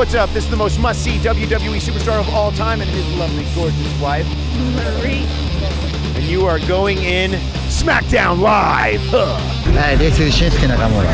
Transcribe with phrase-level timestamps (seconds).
[0.00, 0.30] What's up?
[0.30, 4.00] This is the most must see WWE superstar of all time and his lovely, gorgeous
[4.00, 4.26] wife,
[4.74, 5.26] Marie.
[6.16, 7.32] And you are going in
[7.68, 9.02] SmackDown Live.
[9.08, 9.36] Huh.
[9.74, 11.04] Hi, this is Shinsuke Nakamura.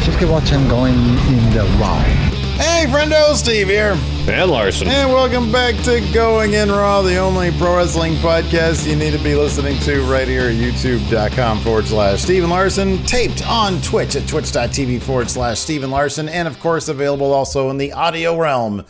[0.00, 2.37] Shinsuke watching going in the Raw.
[2.58, 3.96] Hey, friendo, Steve here.
[4.26, 4.88] And Larson.
[4.88, 9.22] And welcome back to Going In Raw, the only pro wrestling podcast you need to
[9.22, 14.26] be listening to right here at youtube.com forward slash Steven Larson, taped on Twitch at
[14.26, 18.84] twitch.tv forward slash Steven Larson, and of course available also in the audio realm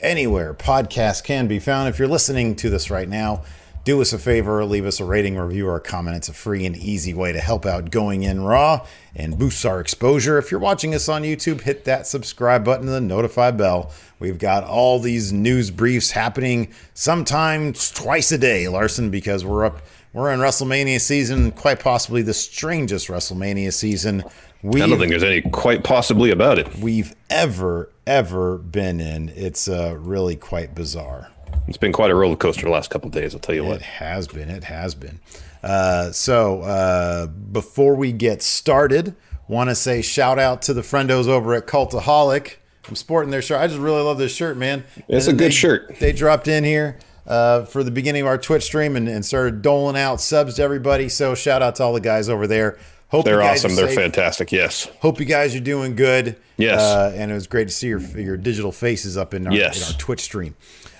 [0.00, 1.88] anywhere podcasts can be found.
[1.88, 3.42] If you're listening to this right now,
[3.88, 6.14] do us a favor, leave us a rating, review, or a comment.
[6.14, 8.86] It's a free and easy way to help out Going In Raw
[9.16, 10.36] and boost our exposure.
[10.36, 13.90] If you're watching us on YouTube, hit that subscribe button and the notify bell.
[14.18, 19.80] We've got all these news briefs happening sometimes twice a day, Larson, because we're up.
[20.12, 24.22] We're in WrestleMania season, quite possibly the strangest WrestleMania season
[24.62, 26.78] we I don't think there's any quite possibly about it.
[26.78, 29.28] We've ever, ever been in.
[29.30, 31.30] It's uh, really quite bizarre.
[31.66, 33.34] It's been quite a roller coaster the last couple days.
[33.34, 33.76] I'll tell you it what.
[33.76, 34.48] It has been.
[34.48, 35.20] It has been.
[35.62, 39.14] Uh, so uh, before we get started,
[39.48, 42.56] want to say shout out to the friendos over at Cultaholic.
[42.88, 43.60] I'm sporting their shirt.
[43.60, 44.84] I just really love this shirt, man.
[45.08, 45.96] It's and a good they, shirt.
[45.98, 49.60] They dropped in here uh, for the beginning of our Twitch stream and, and, started
[49.60, 51.10] doling out subs to everybody.
[51.10, 52.78] So shout out to all the guys over there.
[53.08, 53.74] Hope they're awesome.
[53.74, 54.52] They're fantastic.
[54.52, 54.86] Yes.
[55.00, 56.36] Hope you guys are doing good.
[56.58, 56.80] Yes.
[56.80, 59.78] Uh, and it was great to see your your digital faces up in our, yes.
[59.78, 60.56] in our Twitch stream.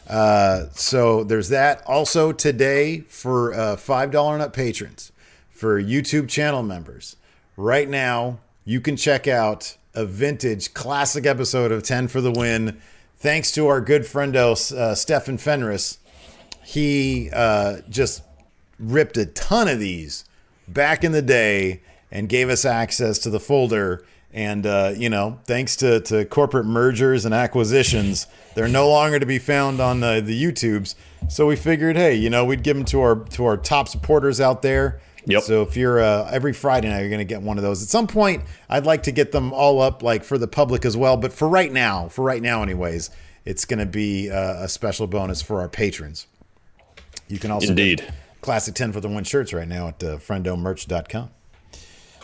[0.08, 1.82] Uh, so there's that.
[1.86, 5.12] Also today for uh, five dollar and up patrons,
[5.50, 7.16] for YouTube channel members,
[7.56, 12.80] right now you can check out a vintage classic episode of Ten for the Win.
[13.16, 14.54] Thanks to our good friend uh,
[14.94, 15.98] Stefan Fenris,
[16.64, 18.22] he uh, just
[18.78, 20.24] ripped a ton of these
[20.68, 21.80] back in the day
[22.10, 26.66] and gave us access to the folder and uh, you know, thanks to, to corporate
[26.66, 30.94] mergers and acquisitions, they're no longer to be found on the, the YouTubes.
[31.28, 34.40] So we figured, hey, you know, we'd give them to our to our top supporters
[34.40, 35.00] out there.
[35.24, 35.42] Yep.
[35.42, 37.82] So if you're uh, every Friday night, you're going to get one of those.
[37.82, 40.96] At some point, I'd like to get them all up, like for the public as
[40.96, 41.16] well.
[41.16, 43.10] But for right now, for right now, anyways,
[43.44, 46.26] it's going to be uh, a special bonus for our patrons.
[47.28, 51.30] You can also indeed classic ten for the win shirts right now at uh, friendomerch.com.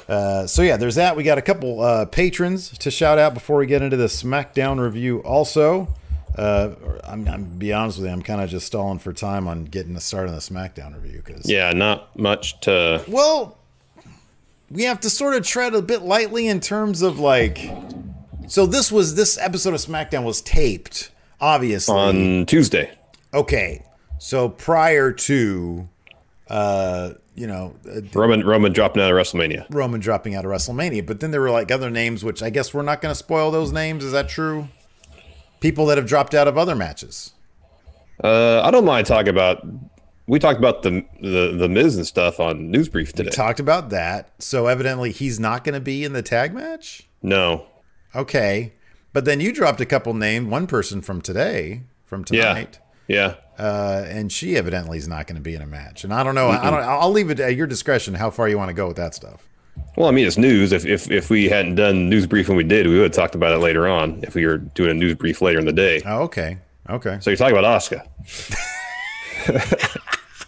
[0.09, 1.17] Uh, so yeah, there's that.
[1.17, 4.79] We got a couple uh, patrons to shout out before we get into the SmackDown
[4.79, 5.21] review.
[5.21, 5.89] Also,
[6.37, 9.65] uh, I'm, I'm be honest with you, I'm kind of just stalling for time on
[9.65, 13.03] getting to start on the SmackDown review because yeah, not much to.
[13.09, 13.57] Well,
[14.71, 17.71] we have to sort of tread a bit lightly in terms of like.
[18.49, 21.11] So this was this episode of SmackDown was taped,
[21.41, 22.91] obviously on Tuesday.
[23.33, 23.85] Okay,
[24.19, 25.89] so prior to
[26.49, 29.67] uh, you know, uh, Roman Roman dropping out of WrestleMania.
[29.71, 32.73] Roman dropping out of WrestleMania, but then there were like other names, which I guess
[32.73, 34.05] we're not going to spoil those names.
[34.05, 34.69] Is that true?
[35.61, 37.33] People that have dropped out of other matches.
[38.23, 39.67] Uh, I don't mind talking about.
[40.27, 43.29] We talked about the the the Miz and stuff on News Brief today.
[43.29, 44.31] We talked about that.
[44.39, 47.09] So evidently he's not going to be in the tag match.
[47.23, 47.67] No.
[48.15, 48.75] Okay,
[49.13, 50.47] but then you dropped a couple names.
[50.47, 52.79] One person from today, from tonight.
[53.09, 53.35] Yeah.
[53.35, 53.35] Yeah.
[53.59, 56.05] Uh, and she evidently is not going to be in a match.
[56.05, 56.49] And I don't know.
[56.49, 56.59] Mm-mm.
[56.59, 56.83] I don't.
[56.83, 59.47] I'll leave it at your discretion how far you want to go with that stuff.
[59.97, 60.73] Well, I mean, it's news.
[60.73, 63.35] If if if we hadn't done news brief when we did, we would have talked
[63.35, 64.21] about it later on.
[64.23, 66.03] If we were doing a news brief later in the day.
[66.05, 66.59] Oh, okay.
[66.89, 67.19] Okay.
[67.21, 68.07] So you're talking about Asuka.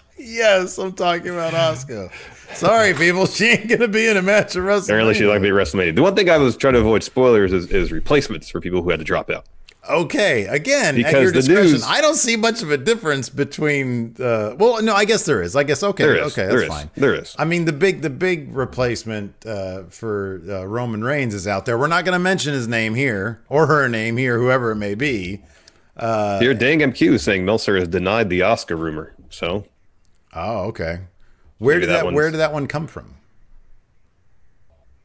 [0.19, 2.13] yes, I'm talking about Asuka.
[2.55, 3.27] Sorry, people.
[3.27, 4.85] She ain't gonna be in a match of WrestleMania.
[4.85, 5.95] Apparently, she'd like to be at WrestleMania.
[5.95, 8.91] The one thing I was trying to avoid spoilers is, is replacements for people who
[8.91, 9.47] had to drop out.
[9.89, 11.73] Okay, again, at your discretion.
[11.73, 14.17] news- I don't see much of a difference between.
[14.19, 15.55] Uh, well, no, I guess there is.
[15.55, 16.33] I guess okay, There is.
[16.33, 16.69] okay, that's There is.
[16.69, 16.91] fine.
[16.97, 17.35] There is.
[17.39, 21.79] I mean, the big, the big replacement uh, for uh, Roman Reigns is out there.
[21.79, 24.95] We're not going to mention his name here or her name here, whoever it may
[24.95, 25.43] be.
[25.97, 29.15] Uh, Here, Dang MQ is saying Meltzer has denied the Asuka rumor.
[29.31, 29.65] So
[30.35, 31.01] Oh, okay.
[31.59, 32.13] Where Maybe did that that?
[32.13, 33.15] Where did that one come from?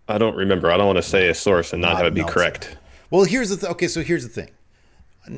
[0.07, 0.69] I don't remember.
[0.71, 2.33] I don't want to say a source and not, Not have it be Meltzer.
[2.33, 2.77] correct.
[3.09, 3.87] Well, here's the th- okay.
[3.87, 4.49] So here's the thing.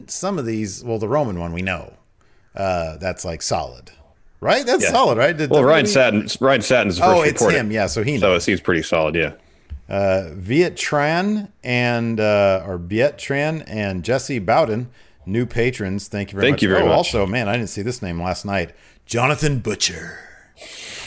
[0.07, 1.93] Some of these, well, the Roman one we know,
[2.55, 3.91] uh, that's like solid,
[4.39, 4.65] right?
[4.65, 4.91] That's Yeah.
[4.91, 5.35] solid, right?
[5.35, 7.71] Did Well, Ryan Satin, Ryan Satin's the first Oh, it's him.
[7.71, 9.15] Yeah, so he So it seems pretty solid.
[9.15, 9.33] Yeah.
[9.89, 14.89] Uh, Viet Tran and uh, or Viet Tran and Jesse Bowden,
[15.25, 16.07] new patrons.
[16.07, 16.63] Thank you very Thank much.
[16.63, 16.95] you very oh, much.
[16.95, 18.71] Also, man, I didn't see this name last night.
[19.05, 20.17] Jonathan Butcher,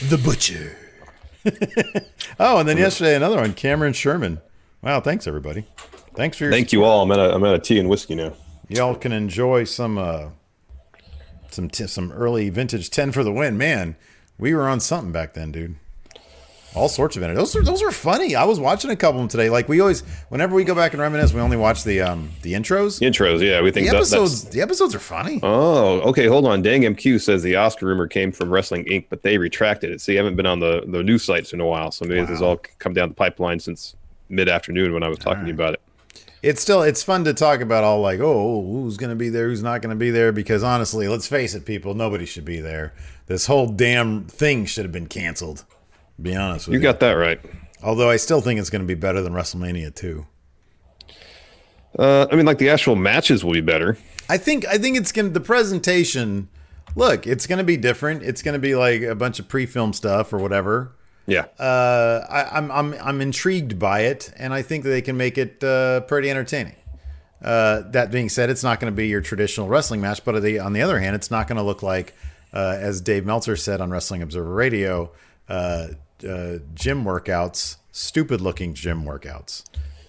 [0.08, 0.76] the Butcher.
[2.38, 4.40] oh, and then yesterday another one, Cameron Sherman.
[4.82, 5.67] Wow, thanks everybody.
[6.14, 7.02] Thanks for your Thank you all.
[7.02, 8.32] I'm at a, I'm at a tea and whiskey now.
[8.68, 10.28] Y'all can enjoy some uh
[11.50, 13.96] some t- some early vintage 10 for the win man
[14.38, 15.76] we were on something back then dude
[16.74, 19.22] all sorts of it those are those are funny i was watching a couple of
[19.22, 22.00] them today like we always whenever we go back and reminisce we only watch the
[22.02, 23.40] um the intros Intros.
[23.40, 24.54] Yeah, we think the that- episodes that's.
[24.54, 26.26] the episodes are funny Oh, okay.
[26.26, 26.60] Hold on.
[26.60, 30.00] Dang MQ says the Asuka rumor came from Wrestling Inc., but they retracted it.
[30.00, 32.30] See, I haven't been on the, the news sites in a while, so maybe this
[32.30, 33.94] has all come down the pipeline since
[34.28, 35.80] mid afternoon when I was talking to you about it.
[36.42, 39.62] It's still it's fun to talk about all like oh who's gonna be there who's
[39.62, 42.92] not gonna be there because honestly let's face it people nobody should be there
[43.26, 45.64] this whole damn thing should have been canceled
[46.20, 47.40] be honest with You you, got that right.
[47.82, 50.26] although i still think it's gonna be better than wrestlemania 2
[51.98, 53.96] Uh, I mean, like the actual matches will be better.
[54.28, 56.48] I think I think it's gonna the presentation.
[56.94, 58.22] Look, it's gonna be different.
[58.22, 60.92] It's gonna be like a bunch of pre-film stuff or whatever.
[61.26, 61.46] Yeah.
[61.58, 65.62] Uh, I, I'm I'm I'm intrigued by it, and I think they can make it
[65.62, 66.76] uh, pretty entertaining.
[67.43, 70.58] Uh, that being said, it's not going to be your traditional wrestling match, but the,
[70.58, 72.14] on the other hand, it's not going to look like,
[72.52, 75.12] uh, as Dave Meltzer said on Wrestling Observer Radio,
[75.49, 75.88] uh,
[76.26, 79.64] uh, gym workouts, stupid-looking gym workouts.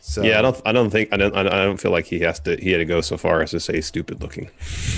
[0.09, 0.61] So yeah, I don't.
[0.65, 1.09] I don't think.
[1.11, 1.35] I don't.
[1.35, 2.55] I don't feel like he has to.
[2.55, 4.49] He had to go so far as to say stupid looking.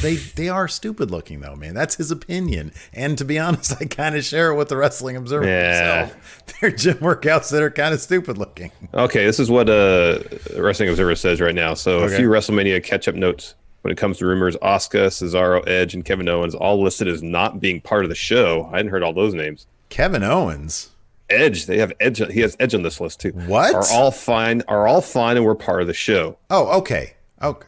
[0.04, 1.74] they they are stupid looking though, man.
[1.74, 2.72] That's his opinion.
[2.94, 6.06] And to be honest, I kind of share it with the Wrestling Observer Yeah.
[6.06, 6.54] himself.
[6.62, 8.72] They're gym workouts that are kind of stupid looking.
[8.94, 10.20] Okay, this is what uh,
[10.56, 11.74] Wrestling Observer says right now.
[11.74, 12.14] So Okay.
[12.14, 16.30] a few WrestleMania catch-up notes when it comes to rumors: Asuka, Cesaro, Edge, and Kevin
[16.30, 18.70] Owens all listed as not being part of the show.
[18.72, 19.66] I hadn't heard all those names.
[19.90, 20.90] Kevin Owens.
[21.30, 22.20] Edge, they have Edge.
[22.32, 23.32] He has Edge on this list too.
[23.32, 23.74] What?
[23.76, 24.62] Are all fine?
[24.68, 26.38] Are all fine, and we're part of the show.
[26.50, 27.14] Oh, okay.
[27.42, 27.68] Okay.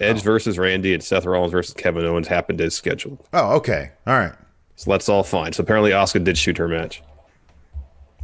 [0.00, 3.18] Edge versus Randy and Seth Rollins versus Kevin Owens happened as scheduled.
[3.32, 3.92] Oh, okay.
[4.06, 4.32] All right.
[4.76, 5.52] So that's all fine.
[5.52, 7.02] So apparently Asuka did shoot her match.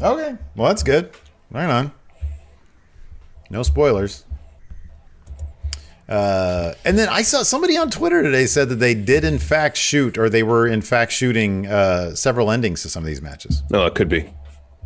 [0.03, 0.37] Okay.
[0.57, 1.11] Well, that's good.
[1.51, 1.93] Right on.
[3.51, 4.25] No spoilers.
[6.09, 9.77] Uh, and then I saw somebody on Twitter today said that they did in fact
[9.77, 13.63] shoot, or they were in fact shooting uh, several endings to some of these matches.
[13.71, 14.29] No, it could be.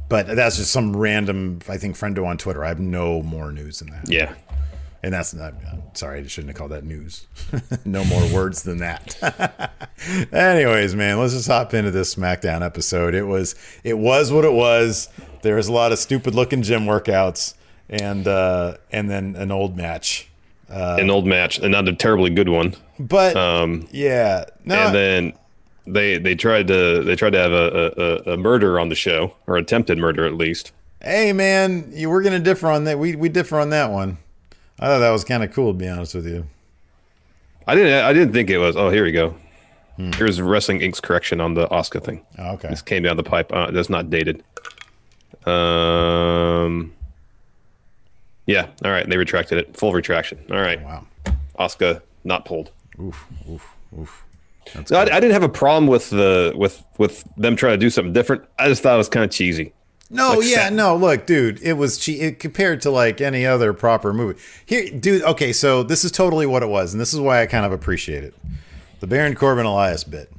[0.09, 2.65] But that's just some random, I think, friendo on Twitter.
[2.65, 4.09] I have no more news than that.
[4.09, 4.35] Yeah.
[5.03, 5.55] And that's not,
[5.95, 7.27] sorry, I shouldn't have called that news.
[7.85, 9.71] no more words than that.
[10.33, 13.15] Anyways, man, let's just hop into this SmackDown episode.
[13.15, 15.09] It was, it was what it was.
[15.43, 17.55] There was a lot of stupid looking gym workouts
[17.91, 20.29] and, uh, and then an old match.
[20.71, 22.75] Uh, An old match, and not a terribly good one.
[22.99, 25.33] But Um, yeah, no, and then
[25.87, 29.35] they they tried to they tried to have a, a, a murder on the show
[29.47, 30.73] or attempted murder at least.
[31.03, 32.99] hey, man, you, we're going to differ on that.
[32.99, 34.17] We, we differ on that one.
[34.81, 36.47] I thought that was kind of cool, to be honest with you.
[37.67, 38.77] I didn't I didn't think it was.
[38.77, 39.35] Oh, here we go.
[39.97, 42.27] Here's Wrestling Inc.'s correction on the Asuka thing.
[42.39, 42.69] Oh, okay.
[42.69, 43.53] This came down the pipe.
[43.53, 44.43] Uh, that's not dated.
[45.47, 46.93] Um.
[48.47, 48.67] Yeah.
[48.85, 49.09] All right.
[49.09, 49.77] They retracted it.
[49.77, 50.39] Full retraction.
[50.51, 50.83] All right.
[50.83, 51.07] Wow.
[51.59, 52.73] Asuka not pulled.
[53.01, 54.24] Oof, oof, oof.
[54.73, 55.03] That's So I.
[55.03, 58.45] I didn't have a problem with the with with them trying to do something different.
[58.59, 59.73] I just thought it was kind of cheesy.
[60.11, 60.97] No, Like yeah, Sat- no.
[60.97, 64.39] Look, dude, it was che- it, compared to like any other proper movie.
[64.67, 65.23] Here, dude.
[65.23, 67.73] Okay, so this is totally what it was, and this is why I kind of
[67.73, 68.35] appreciate it.
[69.01, 70.31] The Baron Corbin Elias bit.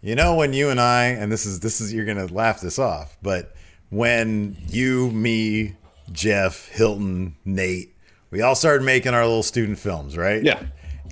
[0.00, 2.78] You know, when you and I, and this is this is you're gonna laugh this
[2.78, 3.54] off, but
[3.90, 5.76] when you, me,
[6.12, 7.94] Jeff, Hilton, Nate,
[8.30, 10.42] we all started making our little student films, right?
[10.42, 10.62] Yeah.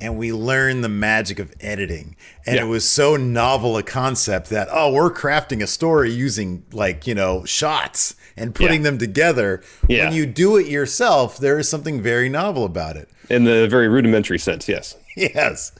[0.02, 2.16] And we learned the magic of editing.
[2.44, 2.62] And Yeah.
[2.62, 7.14] it was so novel a concept that, oh, we're crafting a story using like, you
[7.14, 8.90] know, shots and putting Yeah.
[8.90, 9.62] them together.
[9.88, 10.06] Yeah.
[10.06, 13.08] When you do it yourself, there is something very novel about it.
[13.30, 14.96] In the very rudimentary sense, yes.
[15.16, 15.70] Yes.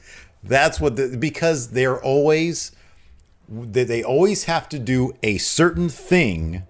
[0.44, 2.70] That's what the because they're always
[3.48, 6.62] they, they always have to do a certain thing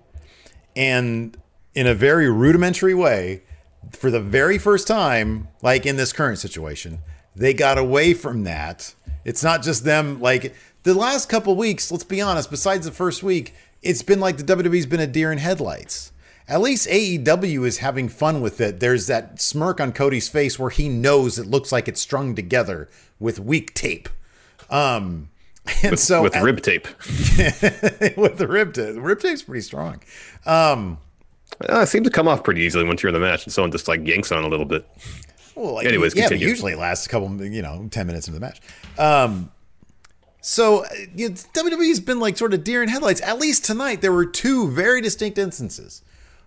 [0.74, 1.36] and
[1.74, 3.42] in a very rudimentary way
[3.90, 6.98] for the very first time like in this current situation
[7.34, 12.04] they got away from that it's not just them like the last couple weeks let's
[12.04, 15.38] be honest besides the first week it's been like the wwe's been a deer in
[15.38, 16.12] headlights
[16.48, 20.70] at least aew is having fun with it there's that smirk on cody's face where
[20.70, 24.08] he knows it looks like it's strung together with weak tape
[24.70, 25.28] um
[25.84, 26.86] and so with at- rib tape.
[28.16, 28.96] with the rib tape.
[28.98, 30.00] Rib tape's pretty strong.
[30.44, 30.98] Um,
[31.70, 33.70] Uh, it seemed to come off pretty easily once you're in the match, and someone
[33.70, 34.84] just like yanks on a little bit.
[35.54, 36.48] Well, like, Anyways, yeah, but continue.
[36.48, 38.60] usually it lasts a couple, you know, ten minutes into the match.
[38.98, 39.50] Um,
[40.40, 43.20] so uh, you know, WWE's been like sort of deer in headlights.
[43.22, 46.02] At least tonight, there were two very distinct instances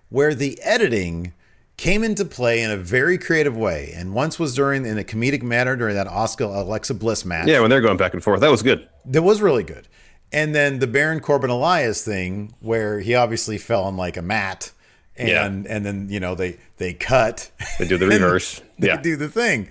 [0.10, 1.34] where the editing
[1.78, 3.94] came into play in a very creative way.
[3.96, 7.48] And once was during in a comedic manner during that Asuka Alexa Bliss match.
[7.48, 8.88] Yeah, when they're going back and forth, that was good.
[9.06, 9.88] That was really good.
[10.32, 14.72] And then the Baron Corbin Elias thing, where he obviously fell on like a mat,
[15.18, 15.46] and Yeah.
[15.76, 18.62] and then you know they they cut, They do the reverse.
[18.80, 19.70] they yeah, do the thing.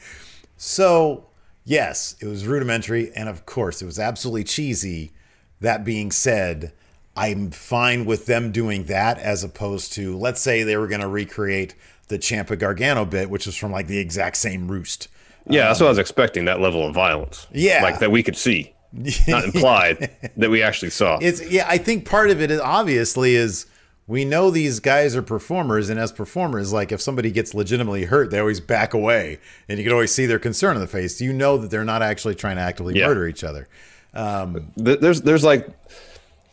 [0.57, 1.27] So
[1.65, 5.13] yes, it was rudimentary, and of course it was absolutely cheesy.
[5.61, 6.73] That being said,
[7.17, 11.09] I'm fine with them doing that as opposed to let's say they were going to
[11.09, 11.75] recreate
[12.09, 15.09] the Ciampa Gargano bit, which was from like the exact same roost.
[15.49, 15.69] yeah.
[15.69, 16.45] That's what I um, was expecting.
[16.45, 17.47] That level of violence.
[17.53, 17.83] Yeah.
[17.83, 18.75] like that we could see,
[19.29, 21.19] not implied that we actually saw.
[21.23, 23.67] It's yeah, I think part of it is obviously is
[24.07, 28.31] we know these guys are performers, and as performers, like if somebody gets legitimately hurt,
[28.31, 31.21] they always back away, and you can always see their concern on the face.
[31.21, 33.07] You know that they're not actually trying to actively Yeah.
[33.07, 33.67] murder each other.
[34.15, 35.67] Th- there's there's like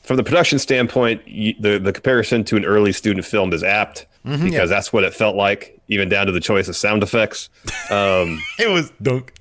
[0.03, 4.43] from the production standpoint the the comparison to an early student film is apt Mm-hmm,
[4.45, 7.49] because that's what it felt like even down to the choice of sound effects
[7.89, 9.33] um It was dunk.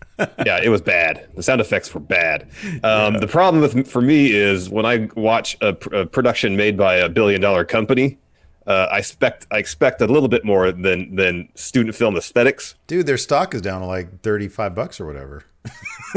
[0.46, 2.48] Yeah it was bad the sound effects were bad
[2.84, 6.76] um the problem with for me is when i watch a, pr- a production made
[6.76, 8.18] by a billion dollar company
[8.66, 12.76] uh, I expect I expect a little bit more than than student film aesthetics.
[12.86, 15.44] Dude, their stock is down to like thirty-five bucks or whatever.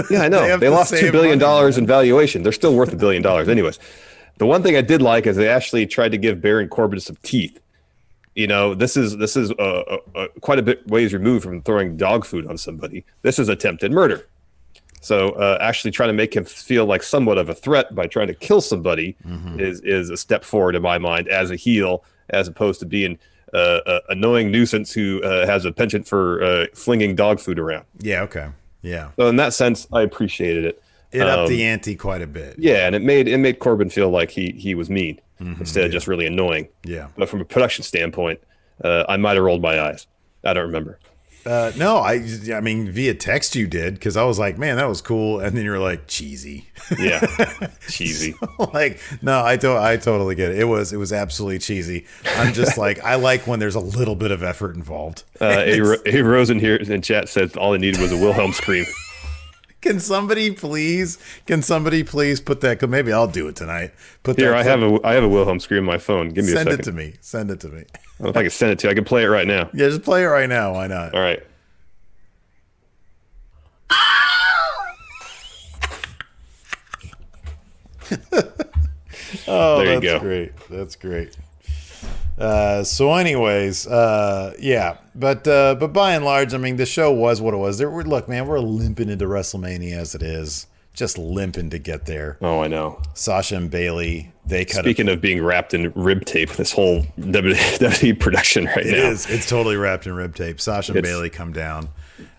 [0.09, 0.41] Yeah, I know.
[0.41, 2.41] They They, lost two billion dollars in valuation.
[2.41, 3.77] They're still worth a billion dollars, anyways.
[4.39, 7.15] The one thing I did like is they actually tried to give Baron Corbin some
[7.21, 7.59] teeth.
[8.35, 11.61] You know, this is this is uh, uh, uh, quite a bit ways removed from
[11.61, 13.05] throwing dog food on somebody.
[13.21, 14.27] This is attempted murder.
[15.01, 18.27] So uh, actually trying to make him feel like somewhat of a threat by trying
[18.27, 19.59] to kill somebody Mm-hmm.
[19.59, 23.19] is is a step forward in my mind as a heel, as opposed to being
[23.53, 27.85] uh, a annoying nuisance who uh, has a penchant for uh, flinging dog food around.
[27.99, 28.49] Yeah, okay.
[28.81, 29.11] Yeah.
[29.15, 30.82] So in that sense, I appreciated it.
[31.13, 32.55] It upped Um, the ante quite a bit.
[32.57, 35.83] Yeah, and it made it made Corbin feel like he he was mean Mm-hmm, instead
[35.85, 36.69] of just really annoying.
[36.85, 37.07] Yeah.
[37.17, 38.39] But from a production standpoint,
[38.83, 40.07] uh, I might have rolled my eyes.
[40.43, 40.99] I don't remember.
[41.45, 44.87] Uh, no, I I mean via text you did because I was like, man, that
[44.87, 46.69] was cool, and then you're like cheesy.
[46.97, 47.19] Yeah,
[47.89, 48.33] cheesy.
[48.73, 50.59] like no, I to- I totally get it.
[50.59, 52.05] It was it was absolutely cheesy.
[52.37, 55.23] I'm just like I like when there's a little bit of effort involved.
[55.41, 58.85] Uh, a, a Rosen here in chat said all I needed was a Wilhelm scream.
[59.83, 61.17] Can somebody please?
[61.45, 62.81] Can somebody please put that?
[62.89, 63.91] Maybe I'll do it tonight.
[64.23, 64.59] Put Here, that.
[64.59, 66.29] I have a I have a Wilhelm scream on my phone.
[66.29, 67.15] Give me Send a it to me.
[67.19, 67.83] Send it to me.
[68.23, 68.91] I if I can send it to you.
[68.91, 69.69] I can play it right now.
[69.73, 70.73] Yeah, just play it right now.
[70.75, 71.13] Why not?
[71.13, 71.43] All right.
[79.47, 80.19] Oh, There you that's go.
[80.19, 80.51] great.
[80.69, 81.35] That's great.
[82.37, 87.11] Uh, so, anyways, uh, yeah, but uh, but by and large, I mean, the show
[87.11, 87.77] was what it was.
[87.77, 92.05] There, were look, man, we're limping into WrestleMania as it is, just limping to get
[92.07, 92.37] there.
[92.41, 92.99] Oh, I know.
[93.13, 98.19] Sasha and Bayley, they cut Speaking of being wrapped in rib tape, this whole WWE
[98.19, 99.09] production right It now.
[99.09, 99.29] is.
[99.29, 100.59] It's totally wrapped in rib tape.
[100.59, 101.89] Sasha and It's- Bayley come down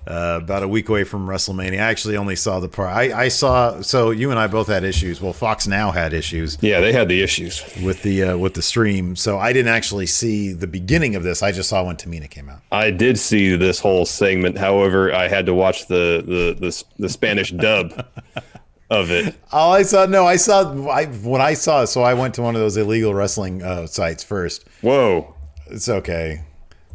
[0.07, 1.75] uh, about a week away from WrestleMania.
[1.75, 2.91] I actually only saw the part.
[2.91, 3.81] I, I saw.
[3.81, 5.21] So you and I both had issues.
[5.21, 7.63] Well, Fox now had issues Yeah, they had the issues.
[7.83, 9.17] with the uh, with the stream.
[9.17, 11.43] So I didn't actually see the beginning of this.
[11.43, 12.61] I just saw when Tamina came out.
[12.71, 14.59] I did see this whole segment.
[14.59, 18.07] However, I had to watch the the the, the Spanish dub
[18.91, 19.35] of it.
[19.53, 20.07] Oh, I saw.
[20.07, 20.71] No, I saw.
[20.89, 21.85] I when I saw.
[21.87, 24.67] So I went to one of those illegal wrestling uh, sites first.
[24.83, 25.35] Whoa.
[25.69, 26.43] it's okay.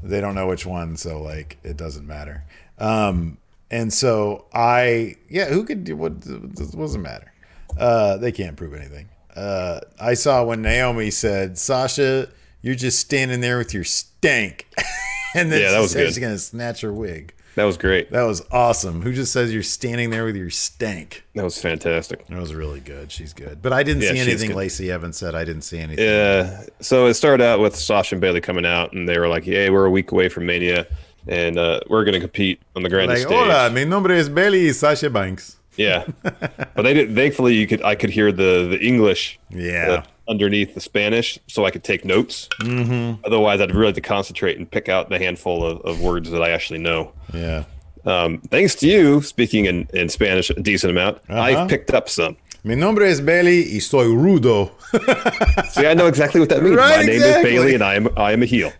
[0.01, 2.43] They don't know which one, so like it doesn't matter.
[2.79, 3.38] Um,
[3.71, 6.13] and so I, yeah, who could do what?
[6.25, 7.31] It doesn't matter.
[7.77, 9.09] Uh, they can't prove anything.
[9.36, 12.29] Uh, I saw when Naomi said, "Sasha,
[12.62, 14.67] you're just standing there with your stank,"
[15.36, 16.07] and then Yeah, that was good.
[16.07, 17.33] she's gonna snatch her wig.
[17.55, 18.12] That was great.
[18.12, 19.01] That was awesome.
[19.01, 21.25] Who just says you're standing there with your stank?
[21.36, 22.25] That was fantastic.
[22.27, 23.12] That was really good.
[23.12, 23.62] She's good.
[23.62, 24.55] But I didn't Yeah, see anything.
[24.55, 25.36] Lacey Evans said.
[25.36, 26.05] I didn't see anything.
[26.05, 26.63] Yeah.
[26.79, 29.69] So it started out with Sasha and Bayley coming out, and they were like, "Hey,
[29.69, 30.88] we're a week away from Mania,
[31.29, 34.27] and uh, we're going to compete on the grandest Like, stage." hola, mi nombre es
[34.29, 35.57] Bayley Sasha Banks.
[35.77, 37.15] Yeah, but they did.
[37.15, 39.89] Thankfully, you could I could hear the the English Yeah.
[39.89, 42.50] uh, underneath the Spanish, so I could take notes.
[42.62, 43.21] Mm-hmm.
[43.25, 46.41] Otherwise, I'd really have to concentrate and pick out the handful of, of words that
[46.41, 47.12] I actually know.
[47.33, 47.63] Yeah.
[48.05, 51.41] Um, thanks to you, speaking in, in Spanish a decent amount, Uh-huh.
[51.63, 52.38] I picked up some.
[52.63, 54.71] Mi nombre es Bayley y soy rudo.
[55.71, 56.75] See, I know exactly what that means.
[56.75, 57.51] Right, My name exactly.
[57.51, 58.71] is Bayley, and I am I am a heel.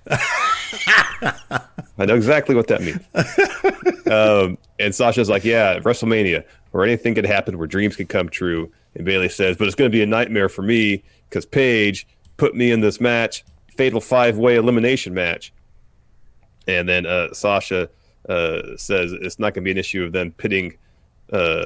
[1.98, 3.00] I know exactly what that means.
[4.12, 8.70] um, and Sasha's like, "Yeah, WrestleMania, where anything could happen, where dreams could come true."
[8.96, 12.06] And Bayley says, "But it's going to be a nightmare for me because Paige
[12.38, 13.46] put me in this match,
[13.78, 15.54] fatal five way elimination match."
[16.68, 17.90] And then uh, Sasha
[18.28, 20.78] uh, says it's not going to be an issue of them pitting
[21.32, 21.66] uh,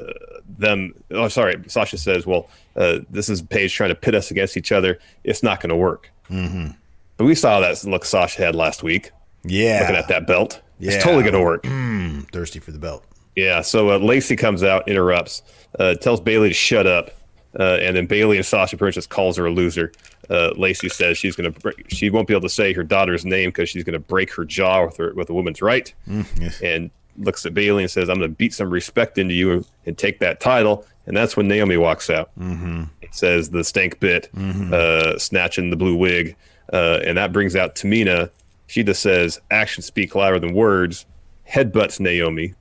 [0.58, 0.94] them.
[1.10, 1.56] Oh, sorry.
[1.68, 4.98] Sasha says, "Well, uh, this is Paige trying to pit us against each other.
[5.24, 6.68] It's not going to work." Mm-hmm.
[7.16, 9.12] But we saw that look Sasha had last week,
[9.44, 9.80] Yeah.
[9.82, 10.60] looking at that belt.
[10.80, 10.92] Yeah.
[10.92, 11.66] It's totally going to work.
[11.66, 13.04] I'm thirsty for the belt.
[13.36, 13.60] Yeah.
[13.62, 15.42] So uh, Lacey comes out, interrupts,
[15.78, 17.10] uh, tells Bayley to shut up,
[17.58, 19.92] uh, and then Bayley and Sasha pretty much calls her a loser.
[20.28, 23.50] Uh, Lacey says she's going to she won't be able to say her daughter's name
[23.50, 25.92] because she's going to break her jaw with her with a woman's right.
[26.06, 26.60] yes.
[26.62, 29.96] And looks at Bayley and says, "I'm going to beat some respect into you and
[29.96, 32.30] take that title." And that's when Naomi walks out.
[32.38, 32.84] Mm-hmm.
[33.02, 36.34] It says the stank bit, uh, snatching the blue wig,
[36.72, 38.30] uh, and that brings out Tamina.
[38.66, 41.06] She just says, "Actions speak louder than words."
[41.48, 42.54] Headbutts Naomi.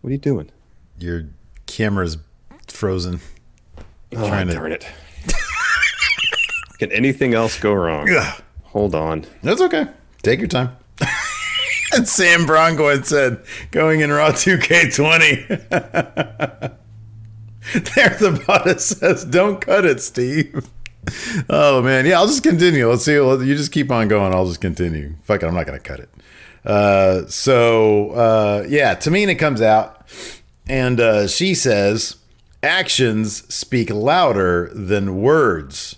[0.00, 0.50] What are you doing?
[0.98, 1.24] Your
[1.66, 2.16] camera's
[2.68, 3.18] frozen.
[4.14, 4.86] Oh, Trying to- darn it.
[6.78, 8.08] Can anything else go wrong?
[8.08, 8.42] Ugh.
[8.64, 9.24] Hold on.
[9.42, 9.86] That's okay.
[10.22, 10.76] Take your time.
[11.96, 15.48] And Sam Bronco said, going in Raw 2K20.
[17.94, 20.68] there, the bot says, don't cut it, Steve.
[21.48, 22.06] Oh, man.
[22.06, 22.88] Yeah, I'll just continue.
[22.88, 23.14] Let's see.
[23.14, 24.34] You just keep on going.
[24.34, 25.14] I'll just continue.
[25.24, 25.46] Fuck it.
[25.46, 26.10] I'm not going to cut it.
[26.64, 30.04] Uh, so, uh, yeah, Tamina comes out
[30.68, 32.16] and uh, she says,
[32.62, 35.96] actions speak louder than words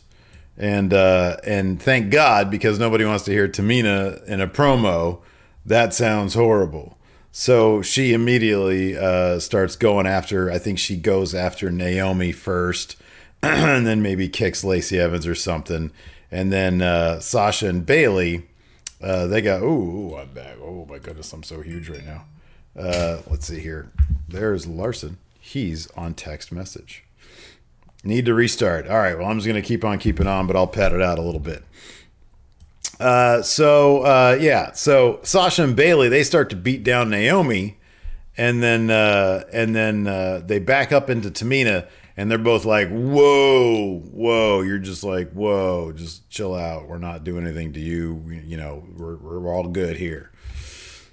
[0.59, 5.21] and uh, and thank God because nobody wants to hear Tamina in a promo.
[5.69, 6.97] That sounds horrible.
[7.31, 10.51] So she immediately uh, starts going after.
[10.51, 12.97] I think she goes after Naomi first,
[13.42, 15.90] and then maybe kicks Lacey Evans or something,
[16.31, 18.47] and then uh, Sasha and Bayley.
[19.03, 19.66] Uh, they got ooh,
[20.12, 20.57] ooh, I'm back.
[20.62, 22.25] Oh my goodness, I'm so huge right now.
[22.75, 23.92] Uh, let's see here.
[24.27, 25.19] There's Larson.
[25.38, 27.05] He's on text message.
[28.03, 28.88] Need to restart.
[28.88, 29.19] All right.
[29.19, 31.23] Well, I'm just going to keep on keeping on, but I'll pad it out a
[31.23, 31.62] little bit.
[32.99, 34.73] Uh, so uh, yeah.
[34.73, 37.79] So Sasha and Bayley they start to beat down Naomi,
[38.37, 42.89] and then uh, and then uh, they back up into Tamina, and they're both like,
[42.89, 46.89] "Whoa, whoa!" You're just like, "Whoa, just chill out.
[46.89, 48.23] We're not doing anything to you.
[48.45, 50.33] You know, we're we're all good here."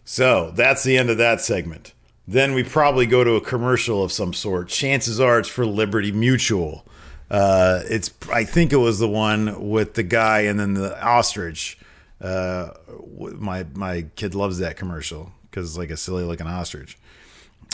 [0.03, 1.93] So that's the end of that segment.
[2.27, 4.67] Then we probably go to a commercial of some sort.
[4.69, 6.85] Chances are it's for Liberty Mutual.
[7.35, 11.77] Uh, it's I think it was the one with the guy and then the ostrich.
[12.21, 12.69] Uh,
[13.37, 16.97] my my kid loves that commercial because it's like a silly looking ostrich.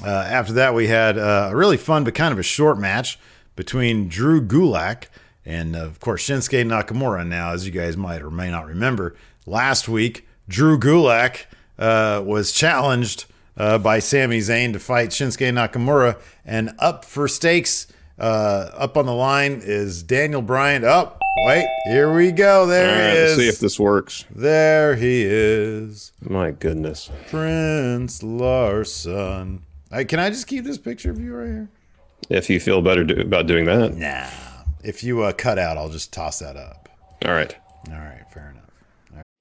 [0.03, 3.19] Uh, after that, we had uh, a really fun but kind of a short match
[3.55, 5.05] between Drew Gulak
[5.45, 7.27] and, of course, Shinsuke Nakamura.
[7.27, 11.45] Now, as you guys might or may not remember, last week, Drew Gulak
[11.77, 13.25] uh, was challenged
[13.57, 16.19] uh, by Sami Zayn to fight Shinsuke Nakamura.
[16.43, 17.85] And up for stakes,
[18.21, 20.85] uh, up on the line is Daniel Bryan.
[20.85, 21.19] Up.
[21.47, 22.65] wait, here we go.
[22.67, 23.37] There All right, he let's is.
[23.37, 24.25] see if this works.
[24.33, 26.11] there he is.
[26.21, 27.09] My goodness.
[27.29, 29.63] Prince Larson.
[29.91, 31.69] Hey, can I just keep this picture of you right here?
[32.29, 33.95] If you feel better do, about doing that.
[33.95, 34.27] Nah.
[34.83, 36.89] If you uh, cut out, I'll just toss that up.
[37.25, 37.55] All right.
[37.89, 38.50] All right, fair enough.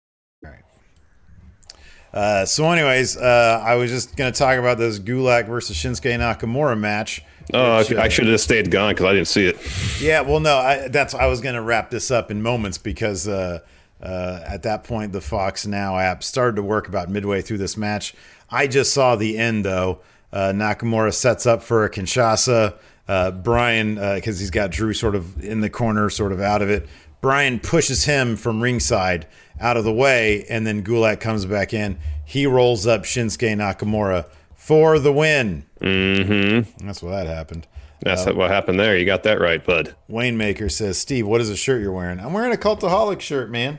[2.15, 6.17] Uh, so, anyways, uh, I was just going to talk about this Gulak versus Shinsuke
[6.17, 7.25] Nakamura match.
[7.53, 9.59] Oh, which, I, I uh, should have stayed gone because I didn't see it.
[10.01, 13.27] Yeah, well, no, I, that's I was going to wrap this up in moments because
[13.27, 13.59] uh,
[14.01, 17.77] uh, at that point the Fox Now app started to work about midway through this
[17.77, 18.15] match.
[18.49, 20.01] I just saw the end though.
[20.33, 22.79] Uh, Nakamura sets up for a Kinshasa.
[23.07, 26.71] Uh, Bryan, because he's got Drew sort of in the corner, sort of out of
[26.71, 26.89] it.
[27.21, 29.27] Bryan pushes him from ringside
[29.61, 31.99] out of the way, and then Gulak comes back in.
[32.25, 35.65] He rolls up Shinsuke Nakamura for the win.
[35.81, 36.87] Mm-hmm.
[36.87, 37.67] That's what that happened.
[38.01, 38.97] That's what happened there.
[38.99, 39.95] You got that right, bud.
[40.09, 43.51] Wayne Maker says, "Steve, what is the shirt you're wearing?" I'm wearing a Cultaholic shirt,
[43.51, 43.79] man.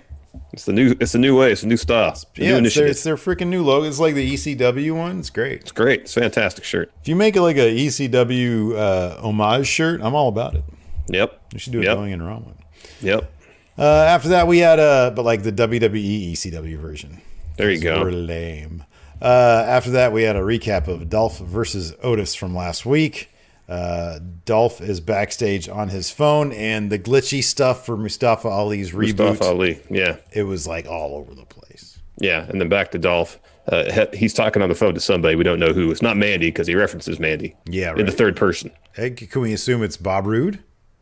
[0.54, 0.95] It's the new.
[1.00, 1.52] It's a new way.
[1.52, 2.12] It's a new style.
[2.12, 3.88] It's a new Yeah, it's their, it's their freaking new logo.
[3.88, 5.19] It's like the ECW one.
[5.19, 5.62] It's great.
[5.62, 6.02] It's great.
[6.02, 6.91] It's a fantastic shirt.
[7.02, 10.63] If you make it like a ECW uh, homage shirt, I'm all about it.
[11.08, 11.39] Yep.
[11.54, 11.95] You should do a Yep.
[11.98, 12.56] going in Raw one.
[13.02, 13.32] Yep.
[13.78, 17.21] Uh, after that, we had uh, but like the WWE ECW version.
[17.58, 18.02] There you go.
[18.04, 18.84] Lame.
[19.21, 23.30] Uh, after that, we had a recap of Dolph versus Otis from last week.
[23.67, 29.17] Uh, Dolph is backstage on his phone, and the glitchy stuff for Mustafa Ali's reboot.
[29.30, 29.80] Mustafa Ali.
[29.89, 30.17] Yeah.
[30.32, 31.99] It was like all over the place.
[32.19, 32.45] Yeah.
[32.47, 33.39] And then back to Dolph.
[33.67, 35.36] Uh, he's talking on the phone to somebody.
[35.36, 35.89] We don't know who.
[35.89, 37.56] It's not Mandy because he references Mandy.
[37.65, 38.69] Yeah, In the third person.
[38.93, 40.60] Hey, can we assume it's Bob Roode?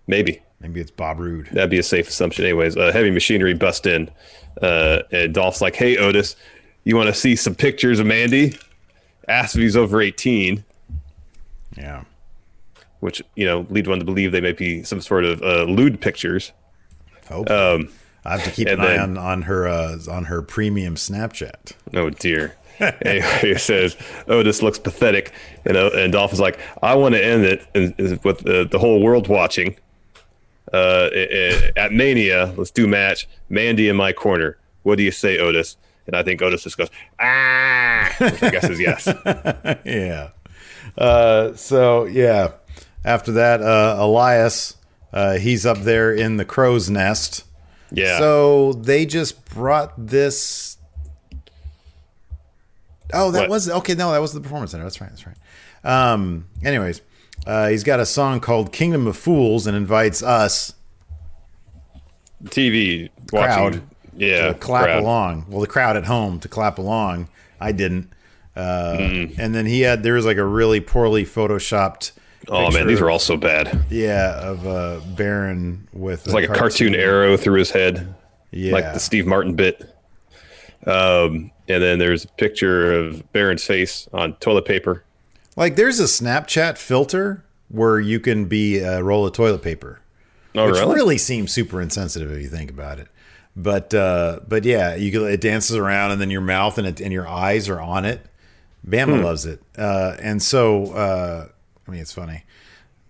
[0.08, 0.42] Maybe.
[0.62, 1.48] Maybe it's Bob Roode.
[1.48, 2.78] That'd be a safe assumption, anyways.
[2.78, 4.10] Uh, heavy machinery bust in,
[4.62, 6.38] uh, and Dolph's like, "Hey, Otis,
[6.86, 8.58] you want to see some pictures of Mandy?"
[9.28, 10.64] Asks if he's over eighteen,
[11.78, 12.04] Yeah.
[13.04, 16.00] Which you know lead one to believe they may be some sort of uh, lewd
[16.00, 16.54] pictures.
[17.28, 17.50] Hope.
[17.50, 17.90] Um,
[18.26, 21.74] I have to keep an eye on, on her uh, on her premium Snapchat.
[21.94, 22.56] oh dear.
[22.80, 23.96] anyway, it says
[24.28, 25.32] Otis looks pathetic,
[25.66, 28.68] and uh, and Dolph is like, "I want to end it and, and with the,
[28.70, 29.76] the whole world watching."
[30.72, 31.10] Uh,
[31.76, 33.28] at Mania, let's do match.
[33.50, 34.58] Mandy in my corner.
[34.82, 35.78] What do you say, Otis?
[36.08, 36.90] And I think Otis just goes,
[37.20, 39.06] ah, which I guess is yes.
[39.86, 40.30] yeah.
[40.98, 42.54] Uh, so yeah.
[43.06, 44.78] After that, uh, Elias,
[45.12, 47.44] uh, he's up there in the crow's nest.
[47.92, 48.18] Yeah.
[48.18, 50.78] So they just brought this.
[53.14, 53.50] Oh, that What?
[53.50, 53.94] was okay.
[53.94, 54.84] No, that was the performance center.
[54.84, 55.10] That's right.
[55.10, 55.36] That's right.
[55.84, 56.46] Um.
[56.64, 57.02] Anyways,
[57.46, 60.74] uh, he's got a song called "Kingdom of Fools" and invites us
[62.46, 63.90] TV crowd watching.
[64.16, 64.48] Yeah.
[64.50, 65.04] to clap crowd.
[65.04, 65.46] along.
[65.50, 67.30] Well, the crowd at home to clap along.
[67.60, 68.10] I didn't.
[68.56, 69.42] Uh, Mm-hmm.
[69.42, 72.12] And then he had there was like a really poorly photoshopped.
[72.50, 73.86] Oh man, these are all so bad.
[73.90, 78.14] Yeah, of uh, Baron with It's like a cartoon arrow through his head,
[78.52, 79.82] Yeah, like the Steve Martin bit.
[80.86, 85.04] Um, and then there's a picture of Baron's face on toilet paper.
[85.56, 90.02] Like there's a Snapchat filter where you can be a roll of toilet paper,
[90.56, 90.96] Oh, which really?
[90.96, 91.18] really?
[91.18, 93.08] seems super insensitive if you think about it.
[93.56, 97.00] But uh, but yeah, you can, it dances around and then your mouth and it,
[97.00, 98.26] and your eyes are on it.
[98.86, 99.24] Bama Hmm.
[99.24, 101.48] loves it, uh, and so uh,
[102.00, 102.44] It's funny.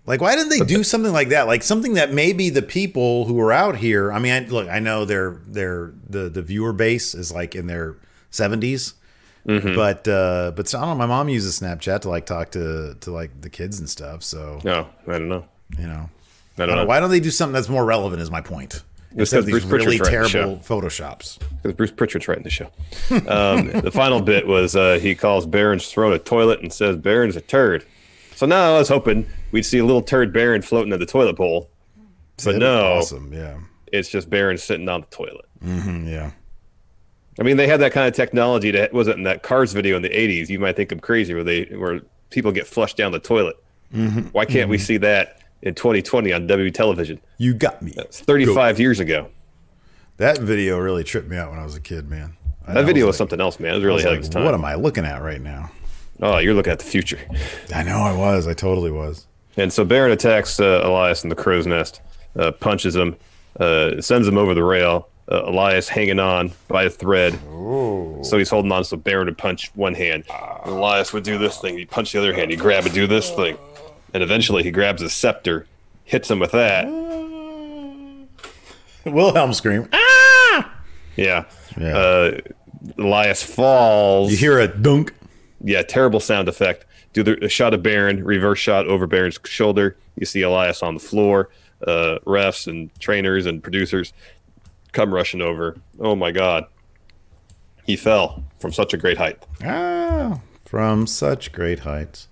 [0.06, 1.48] Like, why didn't they do something like that?
[1.48, 4.12] Like something that maybe the people who are out here.
[4.12, 7.67] I mean, I, look, I know their their the the viewer base is like in
[7.67, 7.96] their
[8.32, 8.93] 70s
[9.48, 9.76] Mm-hmm.
[9.76, 10.96] but uh, but so, I don't know.
[10.96, 14.24] My mom uses Snapchat to like talk to to like the kids and stuff.
[14.24, 15.43] So No, I don't know.
[15.78, 16.10] you know, I don't
[16.60, 16.76] I don't know.
[16.84, 16.86] know.
[16.86, 18.22] Why don't they do something that's more relevant?
[18.22, 18.84] Is my point.
[19.15, 21.39] Instead of because these Bruce really Pritchard's writing terrible the photoshops.
[21.62, 22.69] Because Bruce Pritchard's writing the show.
[23.12, 27.36] Um, the final bit was uh, he calls Baron's throat a toilet and says Baron's
[27.36, 27.86] a turd.
[28.36, 31.36] So now I was hoping we'd see a little turd Baron floating in the toilet
[31.36, 31.69] bowl,
[32.38, 33.32] but That'd no, awesome.
[33.32, 33.58] Yeah,
[33.91, 35.46] it's just Baron sitting on the toilet.
[35.63, 36.32] Mm, yeah.
[37.39, 40.02] I mean, they had that kind of technology that wasn't in that Cars video in
[40.02, 40.50] the '80s.
[40.50, 43.56] You might think I'm crazy, where they where people get flushed down the toilet.
[44.32, 47.22] Why can't we see that in 2020 on W television?
[47.38, 47.93] You got me.
[47.96, 49.30] It's 35 years ago.
[50.17, 52.36] That video really tripped me out when I was a kid, man.
[52.67, 53.74] I That video was like- something else, man.
[53.74, 54.46] It was I really was ahead like, of its time.
[54.46, 55.69] what am I looking at right now?
[56.24, 57.20] Oh, you're looking at the future.
[57.76, 58.48] I know I was.
[58.48, 59.28] I totally was.
[59.58, 62.00] And so Baron attacks uh, Elias in the crow's nest,
[62.38, 63.18] uh, punches him,
[63.60, 65.10] uh, sends him over the rail.
[65.30, 67.38] Uh, Elias hanging on by a thread.
[68.24, 70.24] So he's holding on so Baron would punch one hand.
[70.64, 71.78] And Elias would do this thing.
[71.78, 72.52] He'd punch the other hand.
[72.52, 73.58] He'd grab and do this thing.
[74.14, 75.68] And eventually he grabs his scepter,
[76.06, 76.88] hits him with that.
[79.06, 79.90] Wilhelm scream.
[79.92, 80.74] Ah!
[81.18, 81.44] Yeah.
[81.78, 81.98] Yeah.
[81.98, 82.38] Uh,
[82.98, 84.32] Elias falls.
[84.32, 85.14] You hear a dunk.
[85.63, 86.86] Yeah, terrible sound effect.
[87.13, 89.95] Do the shot of Baron, reverse shot over Baron's shoulder.
[90.15, 91.49] You see Elias on the floor.
[91.86, 94.13] Uh, refs and trainers and producers
[94.93, 95.76] come rushing over.
[95.99, 96.65] Oh my God,
[97.86, 99.45] he fell from such a great height.
[99.65, 102.30] Ah, from such great heights.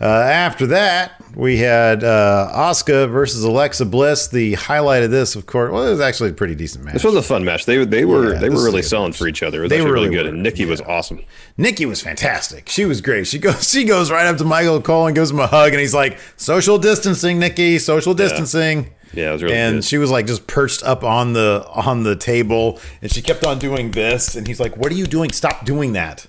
[0.00, 4.28] Uh, after that, we had uh, Asuka versus Alexa Bliss.
[4.28, 6.94] The highlight of this, of course, well, it was actually a pretty decent match.
[6.94, 7.64] This was a fun match.
[7.66, 9.18] They they were Yeah, they were really selling match.
[9.18, 9.66] for each other.
[9.66, 11.20] They were really really good, were, and Nikki was awesome.
[11.56, 12.68] Nikki was fantastic.
[12.68, 13.26] She was great.
[13.26, 15.80] She goes, she goes right up to Michael Cole and gives him a hug, and
[15.80, 17.80] he's like, "Social distancing, Nikki.
[17.80, 19.84] Social distancing." Yeah, it was really and good.
[19.84, 23.58] she was like just perched up on the on the table, and she kept on
[23.58, 25.32] doing this, and he's like, "What are you doing?
[25.32, 26.28] Stop doing that."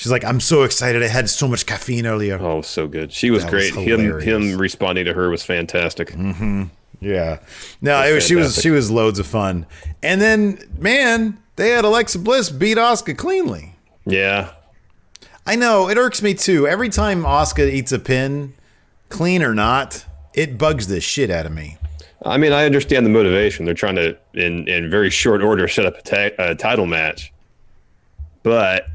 [0.00, 1.02] She's like, "I'm so excited.
[1.02, 3.12] I had so much caffeine earlier." Oh, so good.
[3.12, 3.86] She was That was great.
[3.86, 6.12] him him responding to her was fantastic.
[6.12, 6.64] Mm-hmm.
[7.02, 7.40] Yeah.
[7.82, 9.66] No, That's it was, she was she was loads of fun.
[10.02, 13.74] And then, man, they had Alexa Bliss beat Asuka cleanly.
[14.06, 14.52] Yeah,
[15.46, 16.66] I know it irks me too.
[16.66, 18.54] Every time Asuka eats a pin,
[19.10, 21.76] clean or not, it bugs the shit out of me.
[22.24, 23.66] I mean, I understand the motivation.
[23.66, 27.34] They're trying to, in in very short order, set up a, ta- a title match.
[28.42, 28.86] But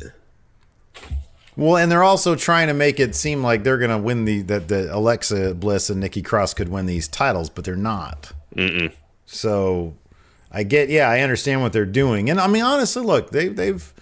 [1.58, 4.68] Well, and they're also trying to make it seem like they're gonna win the that
[4.68, 8.32] the Alexa Bliss and Nikki Cross could win these titles, but they're not.
[8.56, 8.92] Mm-mm.
[9.26, 9.94] So
[10.52, 13.94] I get, yeah, I understand what they're doing, and I mean, honestly, look, they they've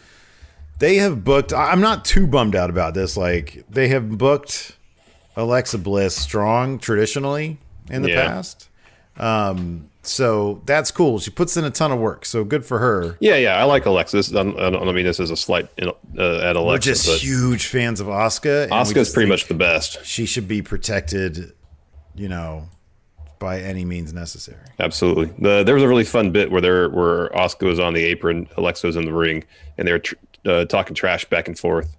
[0.79, 1.53] they have booked.
[1.53, 3.15] I'm not too bummed out about this.
[3.15, 4.75] Like they have booked
[5.35, 7.57] Alexa Bliss strong traditionally
[7.89, 8.27] in the Yeah.
[8.27, 8.67] past.
[9.17, 11.17] Um, so that's cool.
[11.19, 13.17] She puts in a ton of work, so good for her.
[13.21, 14.31] yeah, yeah, I like Alexis.
[14.31, 15.89] I don't, I don't mean this is a slight uh,
[16.39, 18.63] at We're just huge fans of Asuka.
[18.63, 20.05] and we Asuka's pretty much the best.
[20.05, 21.53] she should be protected,
[22.15, 22.67] you know,
[23.39, 24.59] by any means necessary.
[24.79, 25.27] Absolutely.
[25.39, 28.49] The, there was a really fun bit where there where Asuka was on the apron,
[28.57, 29.45] Alexa was in the ring,
[29.77, 31.95] and they were tr- uh, talking trash back and forth,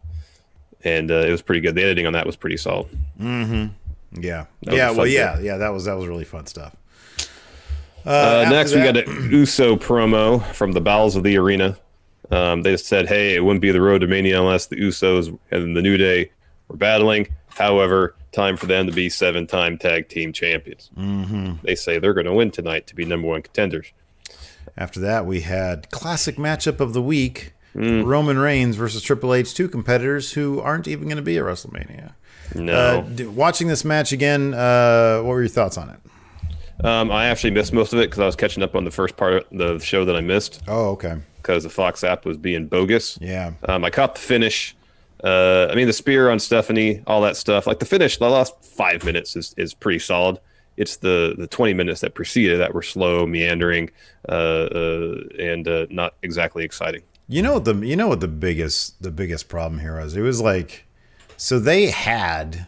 [0.85, 1.75] and uh, it was pretty good.
[1.75, 2.89] The editing on that was pretty solid.
[3.19, 4.45] Yeah.
[4.63, 6.77] was yeah, a well fun yeah, yeah, that was that was really fun stuff.
[8.07, 11.77] Uh, after next, we got an USO promo from the bowels of the arena.
[12.31, 15.77] Um, they said, "Hey, it wouldn't be the road to Mania unless the Usos and
[15.77, 16.31] the New Day
[16.69, 17.29] were battling.
[17.49, 20.91] However, time for them to be seven-time tag team champions.
[20.99, 21.53] Mm-hmm.
[21.63, 23.93] They say they're going to win tonight to be number one contenders.
[24.77, 28.05] After that, we had classic matchup of the week: Mm.
[28.05, 32.13] Roman Reigns versus Triple H, two competitors who aren't even going to be at WrestleMania.
[32.55, 35.97] No, Uh, watching this match again, uh, what were your thoughts on it?
[36.83, 39.17] Um, I actually missed most of it because I was catching up on the first
[39.17, 42.67] part of the show that I missed Oh, okay, because the Fox app was being
[42.67, 43.19] bogus.
[43.21, 44.75] yeah, Um, I caught the finish.
[45.23, 47.67] Uh, I mean, the spear on Stephanie, all that stuff.
[47.67, 50.39] Like the finish, the last five minutes is, is pretty solid.
[50.77, 53.91] It's the, the 20 minutes that preceded that were slow, meandering,
[54.29, 57.03] uh, uh, and uh, not exactly exciting.
[57.29, 60.15] You know what the you know what the biggest the biggest problem here was?
[60.15, 60.85] It was like
[61.39, 62.67] so they had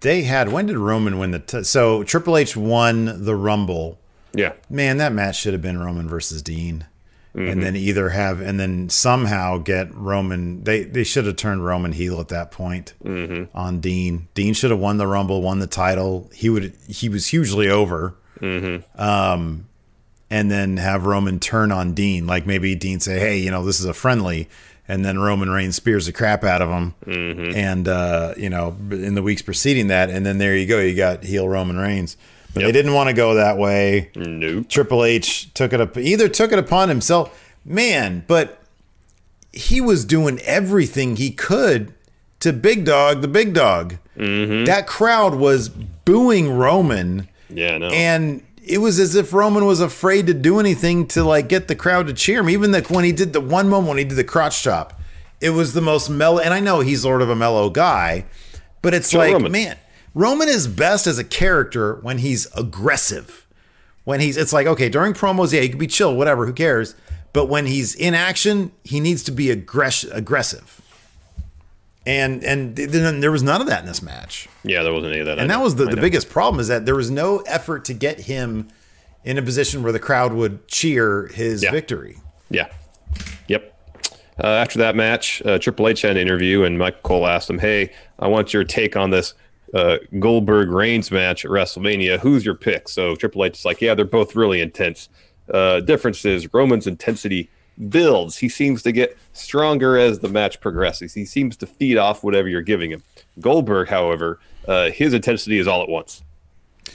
[0.00, 3.98] they had when did Roman win the t- so Triple H won the Rumble.
[4.32, 4.52] Yeah.
[4.68, 6.86] Man, that match should have been Roman versus Dean.
[7.34, 7.48] Mm-hmm.
[7.48, 11.92] And then either have and then somehow get Roman they they should have turned Roman
[11.92, 13.56] heel at that point Mm-hmm.
[13.56, 14.26] on Dean.
[14.34, 16.28] Dean should have won the Rumble, won the title.
[16.34, 19.60] He would he was hugely over Mm-hmm.
[20.30, 22.26] and then have Roman turn on Dean.
[22.26, 24.48] Like maybe Dean say, "Hey, you know, this is a friendly,"
[24.90, 26.94] and then Roman Reigns spears the crap out of him.
[27.06, 27.56] Mm-hmm.
[27.56, 30.94] And uh, you know, in the weeks preceding that, and then there you go, you
[30.96, 32.16] got heel Roman Reigns.
[32.52, 34.10] But they didn't want to go that way.
[34.16, 34.68] Nope.
[34.68, 38.24] Triple H took it up, either took it upon himself, man.
[38.26, 38.60] But
[39.52, 41.94] he was doing everything he could
[42.40, 43.98] to Big Dog, the Big Dog.
[44.16, 47.86] That crowd was booing Roman Yeah, no.
[47.88, 51.74] and it was as if Roman was afraid to do anything to like get the
[51.76, 52.48] crowd to cheer him.
[52.50, 54.98] Even that when he did the one moment when he did the crotch chop,
[55.40, 56.38] it was the most mellow.
[56.38, 58.24] And I know he's sort of a mellow guy,
[58.82, 59.52] but it's So like Roman.
[59.52, 59.76] man,
[60.14, 63.46] Roman is best as a character when he's aggressive.
[64.04, 66.94] When he's, it's like okay during promos, yeah, he could be chill, whatever, who cares.
[67.32, 70.79] But when he's in action, he needs to be aggress- aggressive.
[72.06, 74.48] And and then there was none of that in this match.
[74.64, 75.38] Yeah, there wasn't any of that.
[75.38, 78.20] And that was the, the biggest problem is that there was no effort to get
[78.20, 78.68] him
[79.24, 81.70] in a position where the crowd would cheer his Yeah.
[81.72, 82.16] victory.
[82.48, 82.66] Yeah.
[83.48, 83.76] Yep.
[84.42, 87.58] Uh, after that match, uh, Triple H had an interview, and Michael Cole asked him,
[87.58, 89.34] "Hey, I want your take on this
[89.74, 92.18] uh, Goldberg Reigns match at WrestleMania.
[92.20, 95.08] Who's your pick?" So Triple H is like, "Yeah, they're both really intense.
[95.52, 97.50] Uh, difference is Roman's intensity
[97.88, 98.36] builds.
[98.38, 101.14] He seems to get stronger as the match progresses.
[101.14, 103.02] He seems to feed off whatever you're giving him.
[103.40, 106.22] Goldberg, however, uh, his intensity is all at once.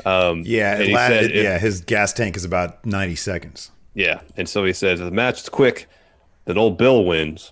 [0.05, 3.71] Um, Yeah, and la- said if- yeah, his gas tank is about 90 seconds.
[3.93, 5.87] yeah, and so he says if the match is quick,
[6.45, 7.51] then old Bill wins.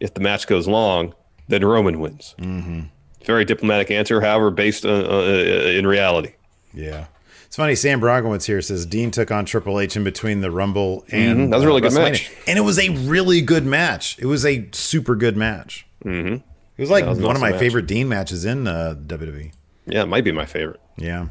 [0.00, 1.14] If the match goes long,
[1.48, 2.34] then Roman wins.
[2.38, 2.80] Mm-hmm.
[3.24, 5.22] Very diplomatic answer, however, based uh, uh,
[5.70, 6.32] in reality.
[6.74, 7.06] Yeah.
[7.46, 11.04] It's funny, Sam Brogowitz here says Dean took on Triple H in between the Rumble
[11.10, 12.30] and Mhm, that was a really good match.
[12.46, 14.16] And it was a really good match.
[14.18, 15.86] It was a super good match.
[16.04, 16.34] Mm-hmm.
[16.34, 16.42] It
[16.82, 17.60] was like was one of my match.
[17.60, 19.52] favorite Dean matches in uh, WWE.
[19.86, 20.80] Yeah, it might be my favorite.
[20.98, 21.28] Yeah.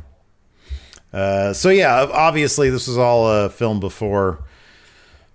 [1.13, 4.43] Uh, so yeah, obviously this was all uh, filmed before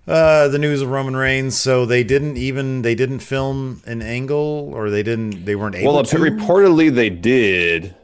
[0.07, 1.57] uh, the news of Roman Reigns.
[1.59, 5.93] So they didn't even they didn't film an angle, or they didn't they weren't able
[5.93, 6.17] Well, to.
[6.17, 7.95] reportedly they did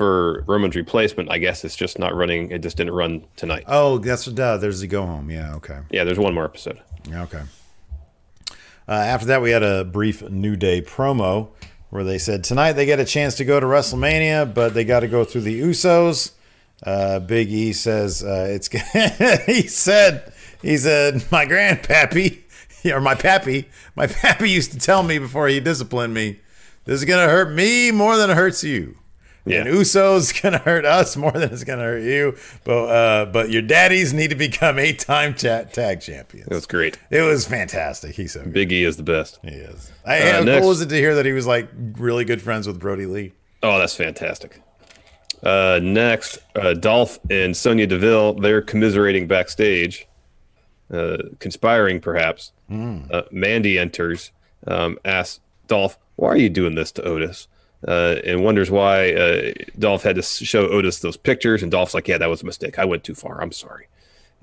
[0.00, 1.30] for Roman's replacement.
[1.30, 2.50] I guess it's just not running.
[2.52, 3.64] It just didn't run tonight.
[3.66, 5.30] oh, that's duh, there's the go home.
[5.30, 5.56] Yeah.
[5.56, 5.78] Okay.
[5.90, 6.80] Yeah, there's one more episode.
[7.06, 7.42] Yeah, Okay.
[8.88, 11.50] Uh, after that, we had a brief New Day promo
[11.90, 15.00] where they said tonight they get a chance to go to WrestleMania, but they got
[15.00, 16.32] to go through the Usos.
[16.82, 18.68] Uh, Big E says uh, it's.
[19.44, 20.32] he said
[20.62, 22.38] he said my grandpappy
[22.90, 26.40] or my pappy my pappy used to tell me before he disciplined me,
[26.86, 28.96] this is gonna hurt me more than it hurts you.
[29.46, 29.64] And Yeah.
[29.64, 32.36] Usos gonna hurt us more than it's gonna hurt you.
[32.64, 36.48] But uh, but your daddies need to become eight time chat tag champions.
[36.48, 36.98] It was great.
[37.10, 38.14] It was fantastic.
[38.16, 38.52] He's so good.
[38.52, 39.38] Big E is the best.
[39.42, 39.90] He is.
[40.04, 42.42] I, Uh, how next- cool was it to hear that he was like really good
[42.42, 43.32] friends with Brodie Lee?
[43.62, 44.60] Oh, that's fantastic.
[45.42, 50.06] Uh, next, uh, Dolph and Sonya Deville, they're commiserating backstage,
[50.92, 52.52] uh, conspiring perhaps.
[52.70, 54.32] Uh, Mandy enters,
[54.66, 57.48] um, asks Dolph, Why are you doing this to Otis?
[57.86, 61.62] Uh, and wonders why uh, Dolph had to show Otis those pictures.
[61.62, 62.78] And Dolph's like, Yeah, that was a mistake.
[62.78, 63.40] I went too far.
[63.40, 63.86] I'm sorry.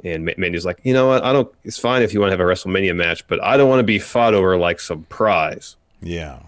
[0.04, 1.23] And Ma- Mandy's like, You know what?
[1.23, 3.69] I don't, it's fine if you want to have a WrestleMania match, but I don't
[3.69, 5.76] want to be fought over like some prize.
[6.02, 6.39] Yeah.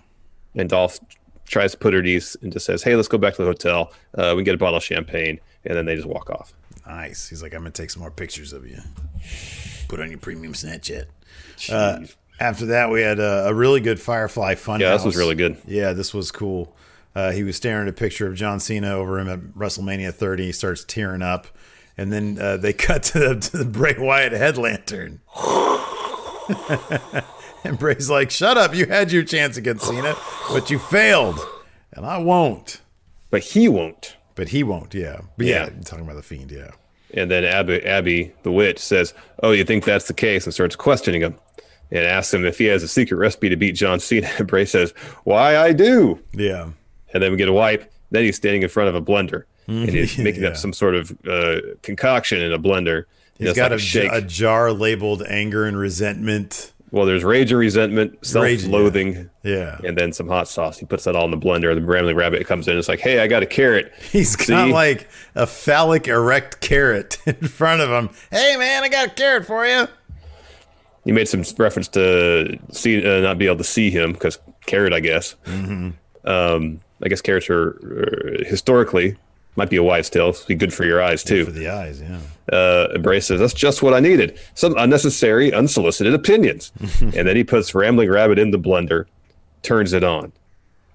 [0.56, 0.99] And Dolph
[1.45, 3.47] tries to put her at ease and just says, "Hey, let's go back to the
[3.47, 3.93] hotel.
[4.15, 6.54] Uh, we can get a bottle of champagne." And then they just walk off.
[6.88, 7.30] Nice.
[7.30, 8.80] He's like, I'm gonna take some more pictures of you.
[9.88, 11.06] Put on your premium Snapchat.
[11.69, 11.99] Uh,
[12.39, 14.80] after that, we had a, a really good Firefly fun.
[14.80, 15.58] Yeah, this was really good.
[15.67, 16.75] Yeah, this was cool.
[17.19, 20.45] Uh, he was staring at a picture of John Cena over him at WrestleMania 30.
[20.45, 21.47] He starts tearing up,
[21.97, 25.19] and then uh, they cut to the, to the Bray Wyatt head lantern.
[27.65, 28.73] and Bray's like, "Shut up!
[28.73, 30.15] You had your chance against Cena,
[30.49, 31.39] but you failed,
[31.91, 32.79] and I won't."
[33.29, 34.15] But he won't.
[34.36, 34.93] But he won't.
[34.93, 35.19] Yeah.
[35.38, 35.82] But yeah, Yeah.
[35.84, 36.51] Talking about the fiend.
[36.51, 36.71] Yeah.
[37.13, 40.77] And then Abby, Abby, the witch, says, "Oh, you think that's the case?" and starts
[40.77, 41.36] questioning him,
[41.91, 44.29] and asks him if he has a secret recipe to beat John Cena.
[44.39, 44.91] And Bray says,
[45.25, 46.69] "Why, I do." Yeah.
[47.13, 47.91] And then we get a wipe.
[48.12, 50.50] Then he's standing in front of a blender, and he's making Yeah.
[50.50, 53.06] up some sort of uh, concoction in a blender.
[53.38, 56.74] He's got like a, a jar labeled anger and resentment.
[56.91, 59.30] well, there's rage and resentment, Rage, self-loathing.
[59.43, 59.78] Yeah.
[59.86, 60.78] and then some hot sauce.
[60.78, 61.72] He puts that all in the blender.
[61.72, 62.78] And the Rambling Rabbit comes in.
[62.78, 63.93] It's like, hey, I got a carrot.
[64.12, 68.10] He's got like a phallic erect carrot in front of him.
[68.32, 69.88] Hey, man, I got a carrot for you.
[71.06, 74.91] He made some reference to see uh, not be able to see him because carrot,
[74.93, 75.36] I guess.
[75.45, 75.91] Mm-hmm.
[76.30, 79.17] Um, I guess carrots are uh, historically
[79.59, 80.33] might be a wise tale.
[80.47, 81.45] Be good for your eyes too.
[81.45, 82.55] For the eyes, yeah.
[82.55, 84.39] uh, Bray says, That's just what I needed.
[84.55, 86.71] Some unnecessary, unsolicited opinions.
[87.01, 89.05] and then he puts Rambling Rabbit in the blender,
[89.62, 90.31] turns it on.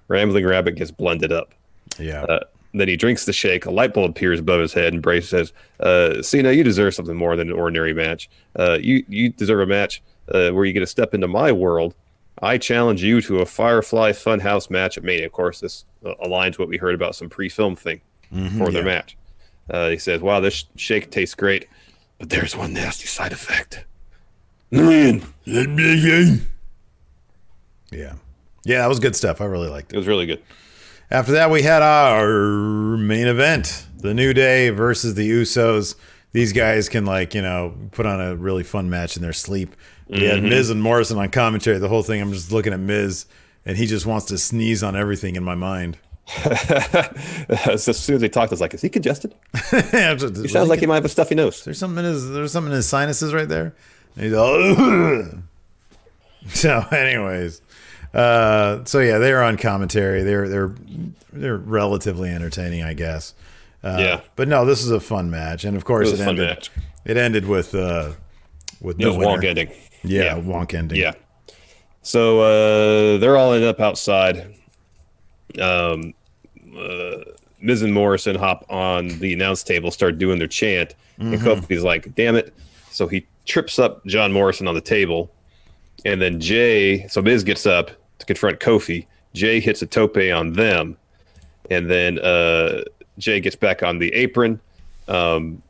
[0.07, 1.53] Rambling Rabbit gets blended up.
[1.99, 2.23] Yeah.
[2.23, 2.39] Uh,
[2.73, 3.65] then he drinks the shake.
[3.65, 7.15] A light bulb appears above his head, and Bray says, uh, Cena, you deserve something
[7.15, 8.29] more than an ordinary match.
[8.57, 10.01] Uh, you, you deserve a match
[10.33, 11.93] uh, where you get to step into my world.
[12.41, 15.25] I challenge you to a Firefly Funhouse match at Mania.
[15.25, 18.01] Of course, this uh, aligns with what we heard about some pre film thing
[18.57, 18.93] for their yeah.
[18.95, 19.17] match.
[19.69, 21.67] Uh, he says, Wow, this shake tastes great,
[22.19, 23.85] but there's one nasty side effect.
[24.71, 25.23] Man,
[27.91, 28.13] yeah.
[28.65, 29.41] Yeah, that was good stuff.
[29.41, 29.99] I really liked it it.
[29.99, 30.41] was really good.
[31.11, 35.95] After that, we had our main event The New Day versus the Usos.
[36.31, 39.75] These guys can, like, you know, put on a really fun match in their sleep.
[40.07, 41.79] We had Miz and Morrison on commentary.
[41.79, 43.25] The whole thing, I'm just looking at Miz,
[43.65, 45.97] and he just wants to sneeze on everything in my mind.
[46.45, 49.33] as soon as he talked, I was like, Is he congested?
[49.71, 51.63] he He sounds like he might have a stuffy nose.
[51.63, 53.75] There's something in his there's something in his sinuses right there.
[54.15, 54.55] And he's all
[56.47, 57.61] so anyways.
[58.13, 60.23] Uh, so yeah, they're on commentary.
[60.23, 60.75] They're they're
[61.31, 63.35] they're relatively entertaining, I guess.
[63.85, 64.21] Uh, Yeah.
[64.35, 66.47] But no, this is a fun match, and of course It it, ended.
[66.47, 66.71] match.
[67.05, 68.11] It ended with uh,
[68.81, 69.69] with no wonk ending.
[70.03, 70.35] Yeah, Yeah.
[70.41, 70.97] wonk ending.
[70.99, 71.13] Yeah.
[72.01, 74.53] So uh, they're all ended up outside.
[75.61, 76.13] Um,
[76.77, 77.17] uh,
[77.61, 82.13] Miz and Morrison hop on the announce table, start doing their chant, and Kofi's like,
[82.15, 82.53] "Damn it!"
[82.91, 85.31] So he trips up John Morrison on the table,
[86.03, 87.07] and then Jay.
[87.07, 89.05] So Miz gets up to confront Kofi.
[89.33, 90.97] Jay hits a tope on them,
[91.71, 92.83] and then uh,
[93.17, 94.59] Jay gets back on the apron.
[95.07, 95.61] Um,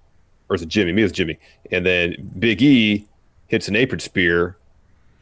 [0.50, 0.92] or is it Jimmy?
[0.92, 1.38] Me it's Jimmy.
[1.72, 3.06] And then Big E
[3.48, 4.58] hits an apron spear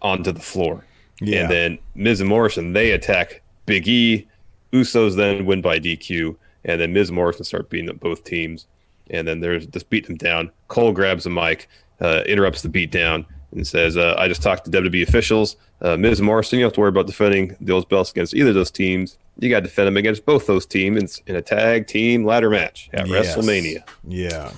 [0.02, 0.86] onto the floor.
[1.22, 1.44] Yeah.
[1.44, 4.28] And then Miz and Morrison they attack Big E.
[4.74, 8.66] Usos then win by DQ, and then Miz and Morrison start beating up both teams,
[9.12, 10.52] and then there's just beat them down.
[10.68, 11.70] Cole grabs the mic,
[12.02, 15.58] uh, interrupts the beatdown, and says, uh, "I just talked to WWE officials.
[15.80, 18.50] Uh, Miz and Morrison, you don't have to worry about defending those belts against either
[18.50, 19.20] of those teams.
[19.40, 22.50] You got to defend them against both those teams in, in a tag team ladder
[22.50, 23.36] match at Yes.
[23.36, 24.52] WrestleMania." Yeah.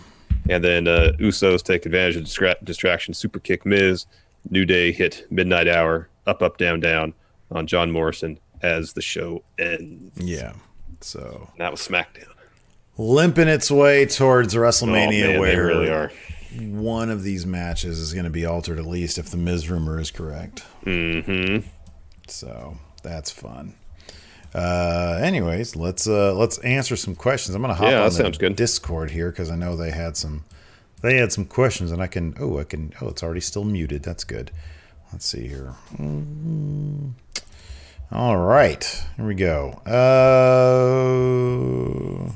[0.49, 4.05] And then uh, Usos take advantage of distra- distraction, super kick Miz.
[4.51, 7.13] New Day hit Midnight Hour, up, up, down, down
[7.51, 10.13] on John Morrison as the show ends.
[10.21, 10.53] Yeah.
[11.01, 12.27] So And that was SmackDown.
[12.97, 16.11] limping its way towards WrestleMania, oh, man, where they really are.
[16.59, 19.99] one of these matches is going to be altered at least if the Miz rumor
[19.99, 20.63] is correct.
[20.85, 21.67] Mm-hmm.
[22.27, 23.73] So that's fun.
[24.55, 27.55] Uh, anyways, let's uh, let's answer some questions.
[27.55, 28.55] I'm gonna hop Yeah, on the good.
[28.55, 30.45] Discord here because I know they had some
[31.01, 34.01] they had some questions, and I can oh I can oh it's already still muted.
[34.03, 34.51] That's good.
[35.11, 35.73] Let's see here.
[35.97, 37.11] Mm.
[38.11, 39.71] All right, here we go.
[42.25, 42.31] Uh,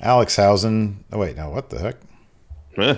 [0.00, 1.04] Alex Hausen.
[1.12, 1.96] Oh wait, now what the heck?
[2.76, 2.96] Eh,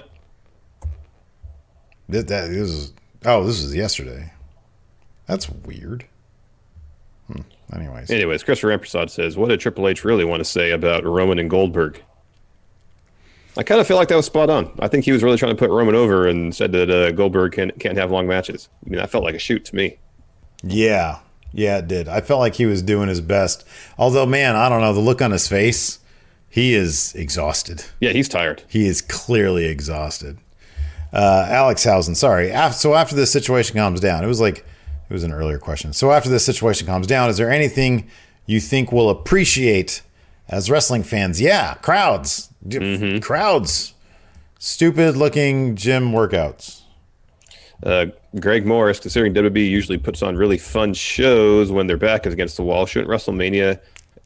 [2.09, 2.93] That, that this is
[3.27, 4.33] oh this is yesterday.
[5.27, 6.07] That's weird.
[7.73, 11.39] Anyways, Anyways, Christopher Rampersad says, What did Triple H really want to say about Roman
[11.39, 12.03] and Goldberg?
[13.57, 14.71] I kind of feel like that was spot on.
[14.79, 17.53] I think he was really trying to put Roman over and said that uh, Goldberg
[17.53, 18.69] can't, can't have long matches.
[18.87, 19.99] I mean, that felt like a shoot to me.
[20.63, 21.19] yeah,
[21.53, 22.07] yeah, it did.
[22.09, 23.67] I felt like he was doing his best.
[23.99, 25.99] Although, man, I don't know the look on his face.
[26.49, 27.85] He is exhausted.
[28.01, 28.63] Yeah, he's tired.
[28.69, 30.39] He is clearly exhausted.
[31.13, 32.53] Uh, Alex Hausen, sorry.
[32.53, 34.65] After, so after this situation calms down, it was like
[35.11, 35.93] it was an earlier question.
[35.93, 38.09] So after this situation calms down, is there anything
[38.47, 40.03] you think we'll appreciate
[40.49, 41.41] as wrestling fans?
[41.41, 43.95] Yeah, crowds, D- crowds,
[44.59, 46.81] stupid looking gym workouts.
[47.83, 48.07] Uh,
[48.39, 52.57] Greg Morris, considering WWE usually puts on really fun shows when their back is against
[52.57, 53.79] the wall, shouldn't WrestleMania,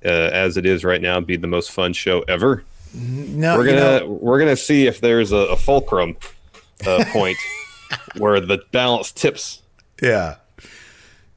[0.05, 2.64] uh, as it is right now, be the most fun show ever?
[2.93, 6.16] No, We're gonna know- we're gonna see if there's a, a fulcrum
[6.87, 7.37] uh, point
[8.18, 9.62] where the balance tips,
[10.03, 10.37] yeah.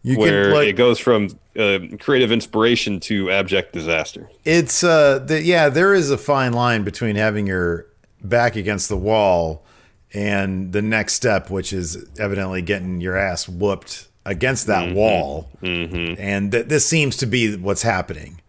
[0.03, 4.29] You where can like it goes from uh, creative inspiration to abject disaster.
[4.45, 7.87] It's uh the, yeah, there is a fine line between having your
[8.21, 9.65] back against the wall
[10.13, 15.49] and the next step, which is evidently getting your ass whooped against that wall.
[15.61, 16.19] Mm-hmm.
[16.19, 18.41] And th- this seems to be what's happening.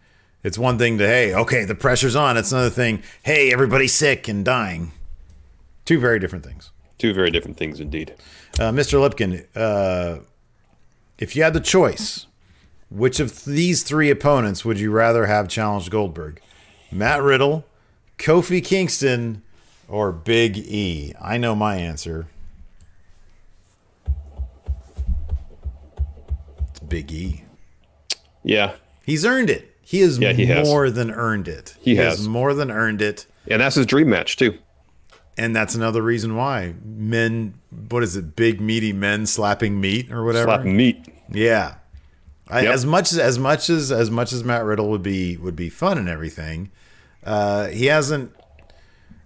[0.43, 2.37] It's one thing to hey, okay, the pressure's on.
[2.37, 4.91] It's another thing, hey, everybody's sick and dying.
[5.85, 6.71] Two very different things.
[6.97, 8.13] Two very different things indeed.
[8.59, 8.99] Uh, Mr.
[8.99, 10.21] Lipkin, uh,
[11.19, 12.25] if you had the choice,
[12.89, 16.41] which of these three opponents would you rather have challenged Goldberg?
[16.91, 17.65] Matt Riddle,
[18.17, 19.43] Kofi Kingston,
[19.87, 21.13] or Big E?
[21.21, 22.27] I know my answer.
[26.69, 27.43] It's Big E.
[28.43, 28.73] Yeah,
[29.05, 29.75] He's earned it.
[29.81, 30.67] He has Yeah, he has.
[30.67, 31.75] more than earned it.
[31.81, 32.27] He has.
[32.27, 33.25] more than earned it.
[33.47, 34.57] and that's his dream match too.
[35.39, 37.53] And that's another reason why men,
[37.89, 40.47] what is it, big meaty men slapping meat or whatever?
[40.47, 41.07] Slap meat.
[41.31, 41.75] Yeah.
[42.49, 42.73] I, Yep.
[42.73, 45.69] As much as as much as as much as Matt Riddle would be would be
[45.69, 46.71] fun and everything,
[47.23, 48.35] uh, he hasn't.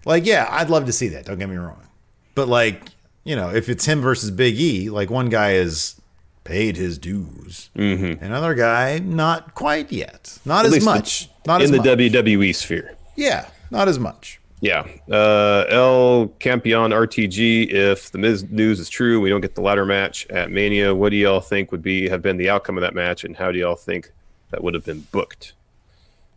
[0.05, 1.26] Like, yeah, I'd love to see that.
[1.26, 1.88] Don't get me wrong,
[2.36, 2.84] but like,
[3.24, 5.99] you know, if it's him versus Big E, like one guy has
[6.43, 8.24] paid his dues, mm-hmm.
[8.24, 11.86] another guy not quite yet, not as least much, not in as the much.
[11.88, 12.97] WWE sphere.
[13.16, 14.41] yeah, not as much.
[14.64, 14.88] Yeah.
[15.11, 17.70] Uh, El Campeon RTG.
[17.70, 20.95] If the Miz news is true, we don't get the ladder match at Mania.
[20.95, 23.51] What do y'all think would be have been the outcome of that match, and how
[23.51, 24.09] do y'all think
[24.51, 25.51] that would have been booked?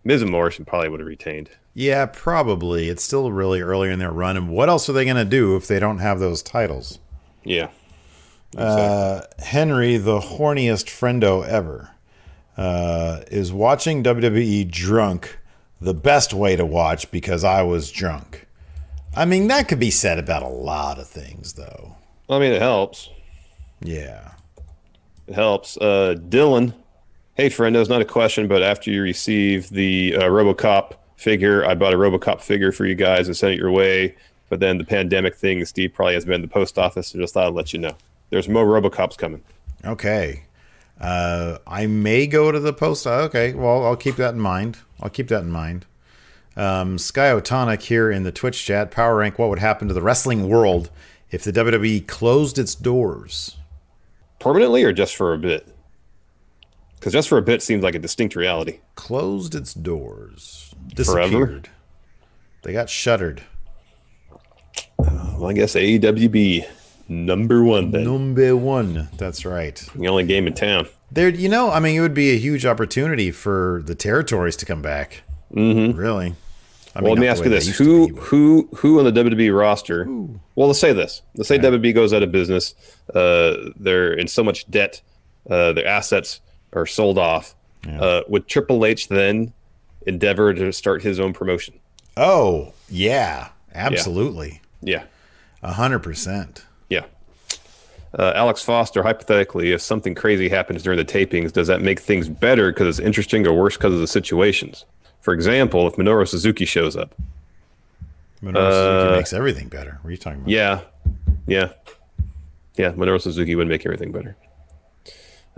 [0.02, 1.50] Miz and Morrison probably would have retained.
[1.72, 2.88] Yeah, probably.
[2.88, 5.54] It's still really early in their run, and what else are they going to do
[5.54, 6.98] if they don't have those titles?
[7.44, 7.68] Yeah.
[8.56, 11.90] Uh, Henry, the horniest friendo ever,
[12.56, 15.38] uh, is watching WWE drunk
[15.80, 18.46] the best way to watch because I was drunk.
[19.14, 21.96] I mean, that could be said about a lot of things, though.
[22.28, 23.08] I mean, it helps.
[23.80, 24.32] Yeah.
[25.26, 25.76] It helps.
[25.76, 26.74] Uh, Dylan,
[27.34, 31.74] hey friend, it's not a question, but after you receive the uh, RoboCop figure, I
[31.74, 34.14] bought a RoboCop figure for you guys and sent it your way.
[34.48, 37.34] But then the pandemic thing, Steve probably has been in the post office, so just
[37.34, 37.96] thought I'd let you know.
[38.30, 39.42] There's more RoboCops coming.
[39.84, 40.44] Okay.
[41.00, 43.06] Uh, I may go to the post.
[43.06, 44.78] Okay, well, I'll keep that in mind.
[45.00, 45.86] I'll keep that in mind.
[46.56, 48.90] Um, Sky Otonic here in the Twitch chat.
[48.90, 50.90] Power rank what would happen to the wrestling world
[51.30, 53.56] if the WWE closed its doors?
[54.38, 55.68] Permanently or just for a bit?
[56.94, 58.80] Because just for a bit seems like a distinct reality.
[58.94, 60.74] Closed its doors.
[60.88, 61.30] Disappeared.
[61.30, 61.62] Forever?
[62.62, 63.42] They got shuttered.
[64.98, 66.66] Well, I guess AEWB
[67.08, 68.04] number one then.
[68.04, 69.08] Number one.
[69.16, 69.76] That's right.
[69.94, 70.88] The only game in town.
[71.10, 74.66] There, you know, I mean, it would be a huge opportunity for the territories to
[74.66, 75.22] come back.
[75.52, 75.96] Mm-hmm.
[75.96, 76.34] Really.
[76.94, 80.08] I well, let me ask you this: who, be, who, who on the WWE roster?
[80.08, 80.40] Ooh.
[80.54, 81.72] Well, let's say this: let's say right.
[81.72, 82.74] WWE goes out of business.
[83.14, 85.02] Uh, they're in so much debt.
[85.48, 86.40] Uh, their assets
[86.72, 87.54] are sold off.
[87.86, 88.00] Yeah.
[88.00, 89.52] Uh, would Triple H then
[90.06, 91.78] endeavor to start his own promotion?
[92.16, 94.62] Oh yeah, absolutely.
[94.80, 95.04] Yeah,
[95.62, 96.64] a hundred percent.
[96.88, 97.04] Yeah.
[98.18, 102.28] Uh, Alex Foster, hypothetically, if something crazy happens during the tapings, does that make things
[102.28, 104.86] better because it's interesting or worse because of the situations?
[105.20, 107.14] For example, if Minoru Suzuki shows up.
[108.42, 109.98] Minoru uh, Suzuki makes everything better.
[110.00, 110.50] What are you talking about?
[110.50, 110.80] Yeah.
[111.46, 111.72] Yeah.
[112.76, 112.92] Yeah.
[112.92, 114.36] Minoru Suzuki would make everything better.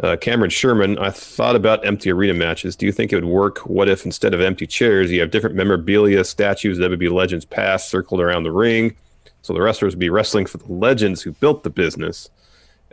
[0.02, 2.76] Uh, Cameron Sherman, I thought about empty arena matches.
[2.76, 3.58] Do you think it would work?
[3.66, 7.44] What if instead of empty chairs, you have different memorabilia, statues, that would be legends
[7.44, 8.96] past circled around the ring?
[9.43, 12.28] So the wrestlers would be wrestling for the legends who built the business,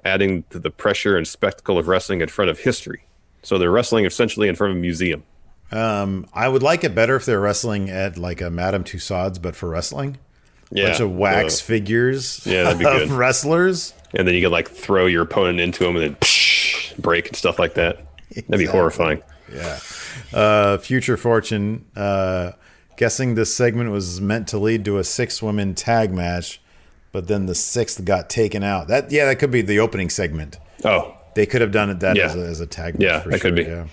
[0.04, 3.04] adding to the pressure and spectacle of wrestling in front of history.
[3.44, 5.24] So they're wrestling essentially in front of a museum.
[5.72, 9.56] Um, I would like it better if they're wrestling at like a Madame Tussauds, but
[9.56, 10.18] for wrestling.
[10.72, 12.46] Yeah, bunch of wax uh, figures.
[12.46, 13.10] Yeah, that'd be good.
[13.10, 17.28] wrestlers, and then you could like throw your opponent into them and then psh, break
[17.28, 18.06] and stuff like that.
[18.36, 19.22] That'd be horrifying.
[19.54, 19.80] Yeah.
[20.34, 21.86] Uh, Future Fortune.
[21.96, 22.52] Uh,
[22.98, 26.62] guessing this segment was meant to lead to a six women tag match,
[27.12, 28.88] but then the sixth got taken out.
[28.88, 30.60] That yeah, that could be the opening segment.
[30.84, 32.26] Oh, they could have done it that yeah.
[32.26, 33.02] as, a, as a tag match.
[33.02, 33.40] Yeah, that sure.
[33.40, 33.64] could be.
[33.64, 33.88] Yeah.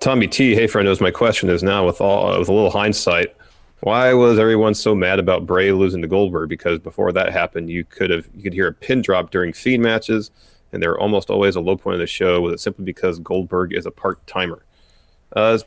[0.00, 3.36] Tommy T, hey friend, knows my question is now with all with a little hindsight,
[3.82, 6.48] why was everyone so mad about Bray losing to Goldberg?
[6.48, 9.82] Because before that happened, you could have you could hear a pin drop during Fiend
[9.82, 10.30] matches,
[10.72, 12.40] and they're almost always a low point of the show.
[12.40, 14.64] Was it simply because Goldberg is a part timer?
[15.34, 15.58] Uh,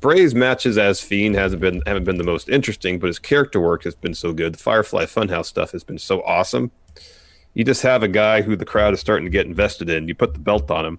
[0.00, 3.84] Bray's matches as Fiend hasn't been haven't been the most interesting, but his character work
[3.84, 4.54] has been so good.
[4.54, 6.70] The Firefly Funhouse stuff has been so awesome.
[7.54, 10.06] You just have a guy who the crowd is starting to get invested in.
[10.06, 10.98] You put the belt on him,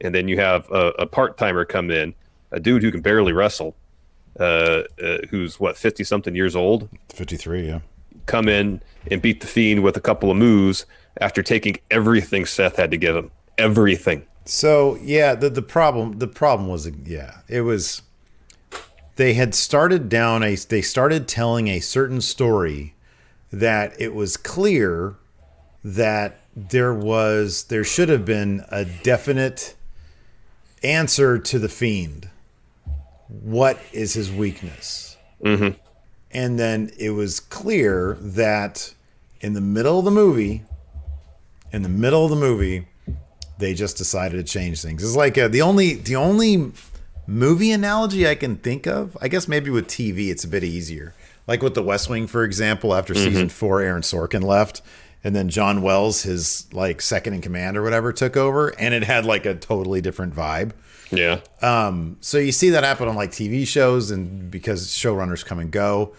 [0.00, 2.14] and then you have a, a part timer come in,
[2.52, 3.76] a dude who can barely wrestle,
[4.38, 7.80] uh, uh, who's what fifty something years old, fifty three, yeah,
[8.26, 8.80] come in
[9.10, 10.86] and beat the Fiend with a couple of moves
[11.20, 14.24] after taking everything Seth had to give him, everything.
[14.46, 18.02] So yeah, the the problem the problem was yeah it was
[19.20, 22.94] they had started down a they started telling a certain story
[23.52, 25.14] that it was clear
[25.84, 29.74] that there was there should have been a definite
[30.82, 32.30] answer to the fiend.
[33.28, 35.18] What is his weakness?
[35.44, 35.76] Mm-hmm.
[36.30, 38.94] And then it was clear that
[39.42, 40.62] in the middle of the movie,
[41.70, 42.86] in the middle of the movie,
[43.58, 45.04] they just decided to change things.
[45.04, 46.72] It's like uh, the only the only
[47.30, 49.16] movie analogy I can think of.
[49.20, 51.14] I guess maybe with TV, it's a bit easier.
[51.46, 53.24] Like with The West Wing, for example, after mm-hmm.
[53.24, 54.82] season four, Aaron Sorkin left,
[55.24, 59.04] and then John Wells, his like second in command or whatever, took over, and it
[59.04, 60.72] had like a totally different vibe.
[61.10, 61.40] Yeah.
[61.62, 62.18] Um.
[62.20, 66.14] So you see that happen on like TV shows, and because showrunners come and go.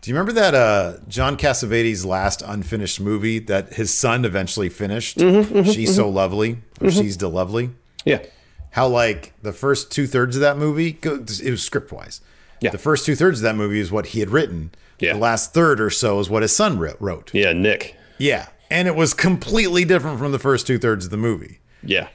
[0.00, 5.18] Do you remember that uh, John Cassavetes' last unfinished movie that his son eventually finished?
[5.18, 6.16] Mm-hmm, mm-hmm, she's so mm-hmm.
[6.16, 6.50] lovely,
[6.80, 7.00] or mm-hmm.
[7.00, 7.70] she's the lovely.
[8.04, 8.24] Yeah.
[8.72, 12.20] How like the first two thirds of that movie, it was script wise.
[12.60, 12.70] Yeah.
[12.70, 14.70] The first two thirds of that movie is what he had written.
[14.98, 15.14] Yeah.
[15.14, 17.30] The last third or so is what his son wrote.
[17.34, 17.96] Yeah, Nick.
[18.18, 18.48] Yeah.
[18.70, 21.58] And it was completely different from the first two thirds of the movie.
[21.82, 22.08] Yeah.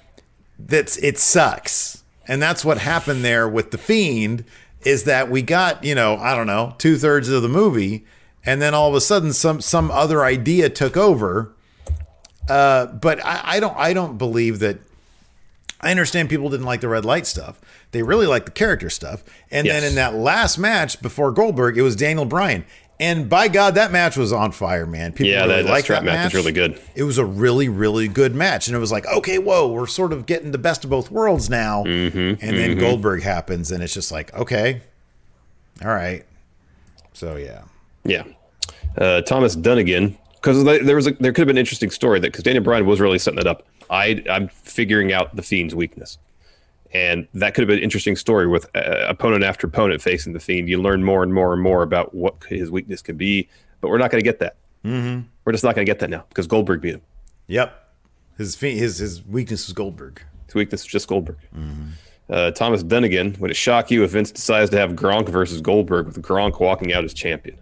[0.58, 2.04] That's it sucks.
[2.28, 4.44] And that's what happened there with the fiend
[4.84, 8.06] is that we got, you know, I don't know, two thirds of the movie,
[8.46, 11.54] and then all of a sudden some some other idea took over.
[12.50, 14.80] Uh, but I, I don't I don't believe that
[15.82, 17.60] I understand people didn't like the red light stuff.
[17.92, 19.24] They really liked the character stuff.
[19.52, 19.82] And yes.
[19.82, 22.66] then in that last match before Goldberg, it was Daniel Bryan.
[23.00, 25.12] And by God, that match was on fire, man.
[25.12, 26.16] People yeah, really that, that that match.
[26.16, 26.34] match.
[26.34, 26.82] was really good.
[26.96, 30.12] It was a really, really good match, and it was like, okay, whoa, we're sort
[30.12, 31.84] of getting the best of both worlds now.
[31.84, 32.56] Mm-hmm, and mm-hmm.
[32.56, 34.82] then Goldberg happens, and it's just like, okay,
[35.84, 36.26] all right.
[37.14, 37.66] So yeah,
[38.04, 38.24] yeah.
[38.98, 42.32] Uh, Thomas Dunnigan, because there was a, there could have been an interesting story that
[42.32, 43.68] because Daniel Bryan was really setting it up.
[43.90, 46.18] I I'm figuring out the Fiend's weakness,
[46.94, 50.40] and that could have been an interesting story with uh, opponent after opponent facing the
[50.40, 50.70] Fiend.
[50.70, 53.48] You learn more and more and more about what his weakness could be,
[53.82, 54.56] but we're not going to get that.
[54.86, 55.22] Mm-hmm.
[55.46, 57.02] We're just not going to get that now because Goldberg beat him.
[57.48, 57.84] Yep.
[58.38, 60.22] His his his weakness was Goldberg.
[60.46, 61.38] His weakness was just Goldberg.
[62.30, 66.08] Uh, Thomas Dunnigan, would it shock you if Vince decides to have Gronk versus Goldberg
[66.08, 67.58] with Gronk walking out as champion?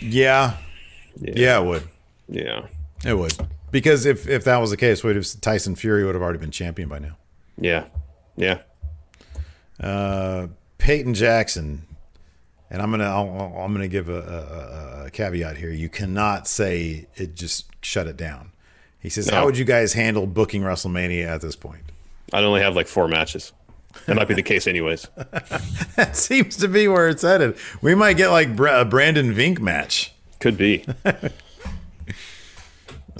[0.00, 0.56] Yeah.
[1.20, 1.88] Yeah, it would.
[2.28, 2.66] Yeah.
[3.04, 3.34] It would.
[3.70, 6.50] Because if if that was the case, would have Tyson Fury would have already been
[6.50, 7.16] champion by now.
[7.58, 7.84] Yeah.
[8.36, 8.58] Yeah.
[9.78, 10.48] Uh,
[10.78, 11.86] Peyton Jackson,
[12.70, 15.70] and I'm gonna I'll, I'm gonna give a, a, a caveat here.
[15.70, 18.52] You cannot say it just shut it down.
[18.98, 19.36] He says, No.
[19.36, 21.84] "How would you guys handle booking WrestleMania at this point?"
[22.32, 23.52] I'd only have like four matches.
[24.06, 25.08] That might be the case, anyways.
[25.96, 27.58] That seems to be where it's headed.
[27.82, 30.14] We might get like a Brendan Vink match.
[30.38, 30.86] Could be.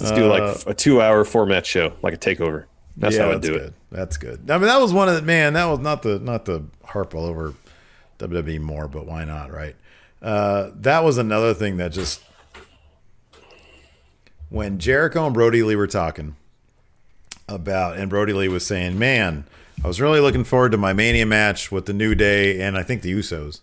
[0.01, 2.65] Let's do like a two-hour format show, like a takeover.
[2.97, 3.61] That's how I'd do good.
[3.61, 3.73] it.
[3.91, 4.49] That's good.
[4.51, 5.53] I mean, that was one of the man.
[5.53, 7.53] That was not the not the harp all over
[8.19, 9.75] WWE more, but why not, right?
[10.21, 12.21] Uh, that was another thing that just
[14.49, 16.35] when Jericho and Brodie Lee were talking
[17.47, 19.45] about, and Brodie Lee was saying, "Man,
[19.83, 22.83] I was really looking forward to my Mania match with the New Day and I
[22.83, 23.61] think the Usos."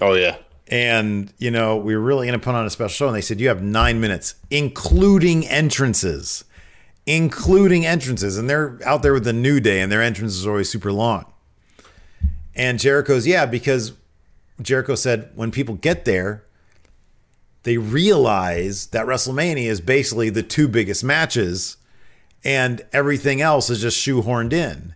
[0.00, 0.36] Oh yeah,
[0.68, 3.06] And, you know, we were really going to put on a special show.
[3.08, 6.44] And they said, you have nine minutes, including entrances,
[7.04, 8.38] including entrances.
[8.38, 11.26] And they're out there with the New Day, and their entrance is always super long.
[12.54, 13.92] And Jericho's, yeah, because
[14.60, 16.44] Jericho said when people get there,
[17.64, 21.76] they realize that WrestleMania is basically the two biggest matches,
[22.44, 24.94] and everything else is just shoehorned in.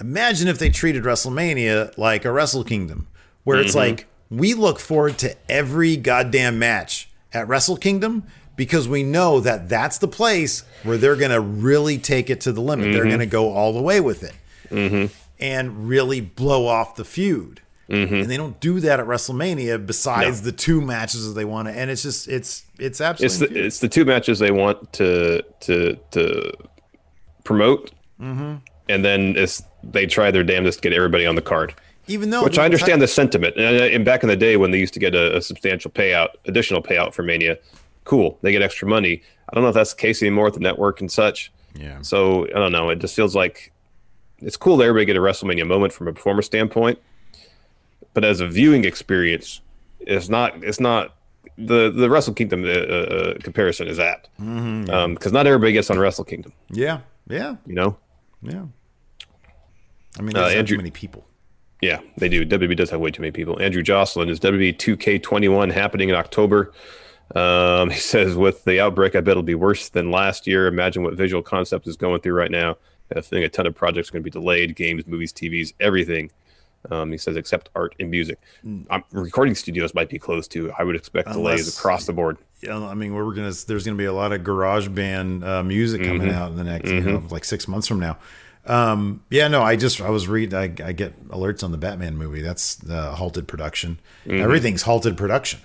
[0.00, 3.08] Imagine if they treated WrestleMania like a Wrestle Kingdom,
[3.44, 3.96] where it's mm-hmm.
[3.96, 8.24] like we look forward to every goddamn match at Wrestle Kingdom
[8.56, 12.52] because we know that that's the place where they're going to really take it to
[12.52, 12.92] the limit.
[12.92, 13.08] They're mm-hmm.
[13.08, 14.34] going to go all the way with it
[14.68, 15.12] mm-hmm.
[15.38, 17.62] and really blow off the feud.
[17.88, 18.14] Mm-hmm.
[18.14, 21.74] And they don't do that at WrestleMania besides the two matches that they want to.
[21.74, 23.60] And it's just, it's, it's it's absolutely.
[23.60, 26.52] the it's the two matches they want to to to
[27.44, 28.56] promote, Mm-hmm.
[28.88, 31.74] and then it's they try their damnedest to get everybody on the card.
[32.08, 33.56] Even though, Which I understand the sentiment.
[33.56, 35.90] And, uh, and back in the day when they used to get a, a substantial
[35.90, 37.58] payout, additional payout for Mania,
[38.04, 39.22] cool, they get extra money.
[39.48, 41.52] I don't know if that's the case anymore with the network and such.
[41.74, 42.00] Yeah.
[42.02, 42.88] So I don't know.
[42.90, 43.72] It just feels like
[44.38, 46.98] it's cool that everybody get a WrestleMania moment from a performer standpoint,
[48.14, 49.60] but as a viewing experience,
[50.00, 50.62] it's not.
[50.64, 51.14] It's not
[51.56, 55.32] the the Wrestle Kingdom uh, uh, comparison is apt because Mm-hmm.
[55.34, 56.52] not everybody gets on Wrestle Kingdom.
[56.70, 57.00] Yeah.
[57.28, 57.56] Yeah.
[57.66, 57.96] You know.
[58.42, 58.64] Yeah.
[60.18, 61.26] I mean, Uh, there's not Andrew- too many people.
[61.80, 62.44] Yeah, they do.
[62.44, 63.60] WWE does have way too many people.
[63.60, 66.72] Andrew Jocelyn is WWE 2K21 happening in October.
[67.34, 70.66] Um, he says, with the outbreak, I bet it'll be worse than last year.
[70.66, 72.76] Imagine what Visual Concepts is going through right now.
[73.14, 76.30] I think a ton of projects are going to be delayed games, movies, TVs, everything.
[76.90, 78.38] Um, he says, except art and music.
[78.64, 80.72] Um, recording studios might be closed too.
[80.78, 82.38] I would expect delays Unless- across the board.
[82.60, 83.52] Yeah, I mean, we're gonna.
[83.68, 86.30] There's gonna be a lot of garage band uh, music coming Mm-hmm.
[86.38, 88.18] out in the next, you know, like six months from now.
[88.68, 90.54] Um, yeah, no, I just I was reading.
[90.58, 92.42] I, I get alerts on the Batman movie.
[92.42, 93.98] That's uh, halted production.
[94.26, 94.42] Mm-hmm.
[94.42, 95.60] Everything's halted production.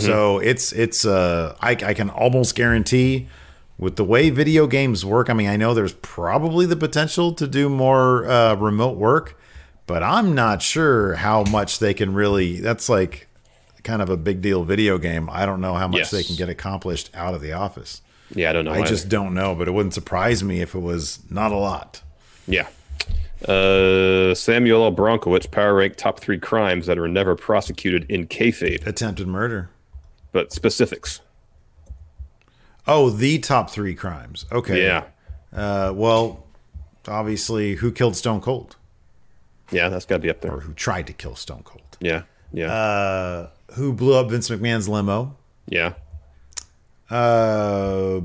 [0.00, 1.04] So it's it's.
[1.04, 3.28] Uh, I I can almost guarantee
[3.76, 5.28] with the way video games work.
[5.28, 9.38] I mean, I know there's probably the potential to do more uh, remote work,
[9.86, 12.60] but I'm not sure how much they can really.
[12.60, 13.26] That's like
[13.82, 15.28] kind of a big deal video game.
[15.30, 16.10] I don't know how much Yes.
[16.12, 18.00] they can get accomplished out of the office.
[18.34, 18.72] Yeah, I don't know.
[18.72, 18.86] I either.
[18.86, 22.00] just don't know, but it wouldn't surprise me if it was not a lot.
[22.46, 22.68] Yeah.
[23.46, 24.92] Uh, Samuel L.
[24.94, 29.70] Bronkowitz power ranked top three crimes that are never prosecuted in kayfabe, Attempted murder.
[30.32, 31.20] but specifics.
[32.86, 34.46] Oh, the top three crimes.
[34.52, 34.82] Okay.
[34.82, 35.04] Yeah.
[35.52, 36.44] Uh, well,
[37.08, 38.76] obviously, who killed Stone Cold
[39.70, 40.52] Yeah, that's got to be up there.
[40.52, 41.96] or who tried to kill Stone Cold?
[42.00, 42.22] Yeah.
[42.52, 42.72] Yeah.
[42.72, 45.36] Uh, who blew up Vince McMahon's limo?
[45.66, 45.94] yeah.
[47.10, 48.20] Uh,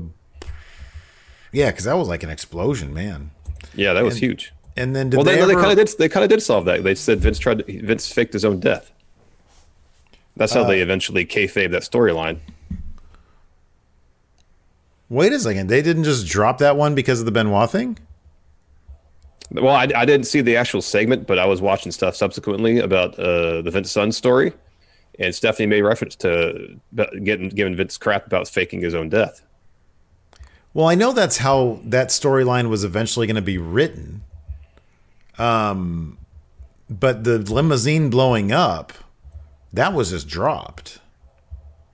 [1.52, 3.30] yeah, because that was like an explosion, man.
[3.74, 4.52] Yeah, that was huge.
[4.76, 5.98] And then Well, they, they, they kind of did.
[5.98, 6.82] They kind of did solve that.
[6.82, 7.66] They said Vince tried.
[7.66, 8.92] To, Vince faked his own death.
[10.36, 12.38] That's how Uh, they eventually kayfabe that storyline.
[15.08, 17.98] Wait a second, they didn't just drop that one because of the Benoit thing?
[19.50, 23.18] Well, I, I didn't see the actual segment, but I was watching stuff subsequently about
[23.18, 24.52] uh, the Vince son story,
[25.18, 26.78] and Stephanie made reference to
[27.24, 29.42] getting giving Vince crap about faking his own death.
[30.72, 34.22] Well, I know that's how that storyline was eventually going to be written.
[35.38, 36.18] Um,
[36.88, 38.92] but the limousine blowing up,
[39.72, 41.00] that was just dropped.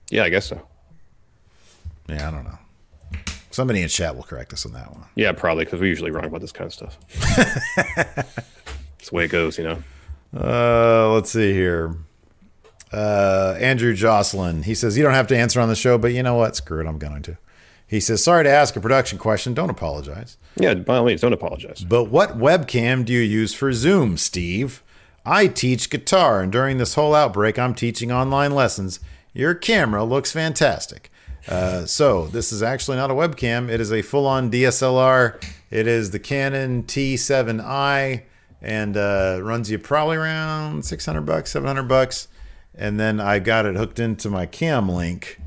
[0.09, 0.61] Yeah, I guess so.
[2.07, 2.57] Yeah, I don't know.
[3.51, 5.05] Somebody in chat will correct us on that one.
[5.15, 8.45] Yeah, probably because we're usually wrong about this kind of stuff.
[9.07, 9.83] It's the way it goes, you know.
[10.35, 11.95] Uh, let's see here.
[12.91, 14.63] Uh, Andrew Jocelyn.
[14.63, 16.57] He says you don't have to answer on the show, but you know what?
[16.57, 16.87] Screw it.
[16.87, 17.37] I'm going to.
[17.87, 19.53] He says sorry to ask a production question.
[19.53, 20.37] Don't apologize.
[20.57, 21.83] Yeah, by all means, don't apologize.
[21.83, 24.83] But what webcam do you use for Zoom, Steve?
[25.25, 28.99] I teach guitar, and during this whole outbreak, I'm teaching online lessons.
[29.33, 31.11] Your camera looks fantastic.
[31.47, 33.69] Uh, so this is actually not a webcam.
[33.69, 35.41] It is a full-on DSLR.
[35.69, 38.23] It is the Canon T7i,
[38.61, 42.27] and uh, runs you probably around 600 bucks, 700 bucks.
[42.75, 45.39] And then I got it hooked into my Cam Link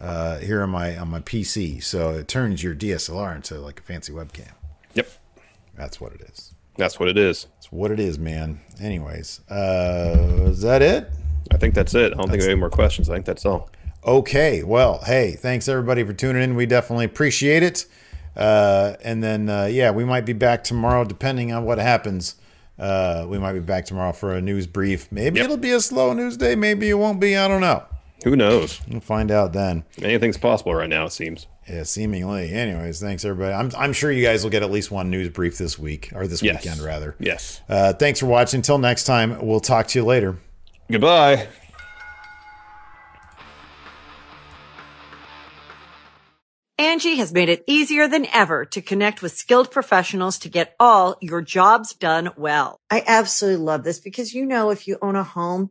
[0.00, 3.82] uh, here on my on my PC, so it turns your DSLR into like a
[3.82, 4.50] fancy webcam.
[4.94, 5.08] Yep,
[5.76, 6.52] That's what it is.
[6.76, 7.46] that's what it is.
[7.56, 8.60] That's what it is, man.
[8.80, 11.10] Anyways, uh, is that it?
[11.50, 12.12] I think that's it.
[12.12, 13.08] I don't think we have any more questions.
[13.08, 13.70] I think that's all.
[14.04, 14.62] Okay.
[14.62, 16.54] Well, hey, thanks everybody for tuning in.
[16.56, 17.86] We definitely appreciate it.
[18.36, 22.36] Uh, and then, uh, yeah, we might be back tomorrow, depending on what happens.
[22.78, 25.10] Uh, we might be back tomorrow for a news brief.
[25.10, 25.44] Maybe Yep.
[25.46, 26.54] it'll be a slow news day.
[26.54, 27.36] Maybe it won't be.
[27.36, 27.82] I don't know.
[28.24, 28.80] Who knows?
[28.88, 29.84] We'll find out then.
[30.02, 31.04] Anything's possible right now.
[31.06, 31.46] It seems.
[31.68, 32.52] Yeah, seemingly.
[32.52, 33.52] Anyways, thanks everybody.
[33.54, 36.26] I'm, I'm sure you guys will get at least one news brief this week or
[36.26, 36.64] this Yes.
[36.64, 37.14] weekend, rather.
[37.18, 37.60] Yes.
[37.68, 38.58] Uh, thanks for watching.
[38.58, 40.38] Until next time, we'll talk to you later.
[40.90, 41.46] Goodbye.
[46.78, 51.16] Angi has made it easier than ever to connect with skilled professionals to get all
[51.22, 52.78] your jobs done well.
[52.90, 55.70] I absolutely love this because, you know, if you own a home,